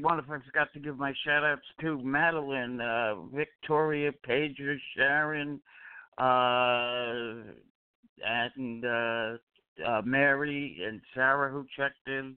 [0.00, 5.60] One of I forgot to give my shout outs to Madeline, uh, Victoria, Pager, Sharon,
[6.18, 7.52] uh,
[8.24, 9.36] and uh,
[9.86, 12.36] uh, Mary and Sarah who checked in.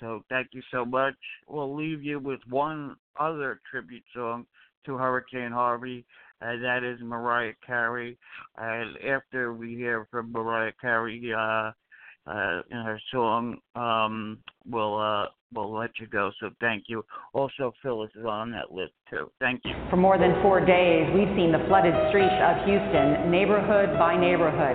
[0.00, 1.14] So thank you so much.
[1.48, 4.46] We'll leave you with one other tribute song
[4.84, 6.04] to Hurricane Harvey,
[6.40, 8.18] and that is Mariah Carey.
[8.56, 11.72] And after we hear from Mariah Carey uh,
[12.26, 16.30] uh, in her song, um, we'll uh, we'll let you go.
[16.40, 17.04] So thank you.
[17.32, 19.30] Also, Phyllis is on that list too.
[19.40, 19.74] Thank you.
[19.90, 24.74] For more than four days, we've seen the flooded streets of Houston, neighborhood by neighborhood.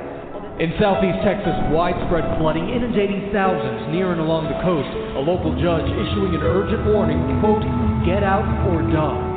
[0.60, 4.92] In southeast Texas, widespread flooding inundating thousands near and along the coast.
[5.18, 7.64] A local judge issuing an urgent warning, quote,
[8.06, 9.31] get out or die.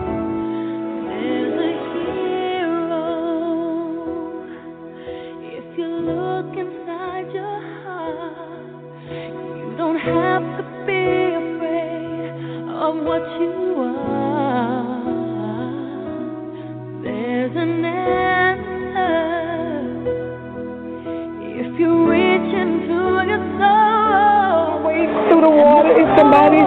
[26.16, 26.58] Somebody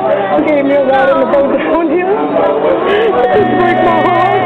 [0.47, 1.51] gave me a ride on the boat
[1.91, 2.07] him.
[2.89, 4.36] It just breaks my heart.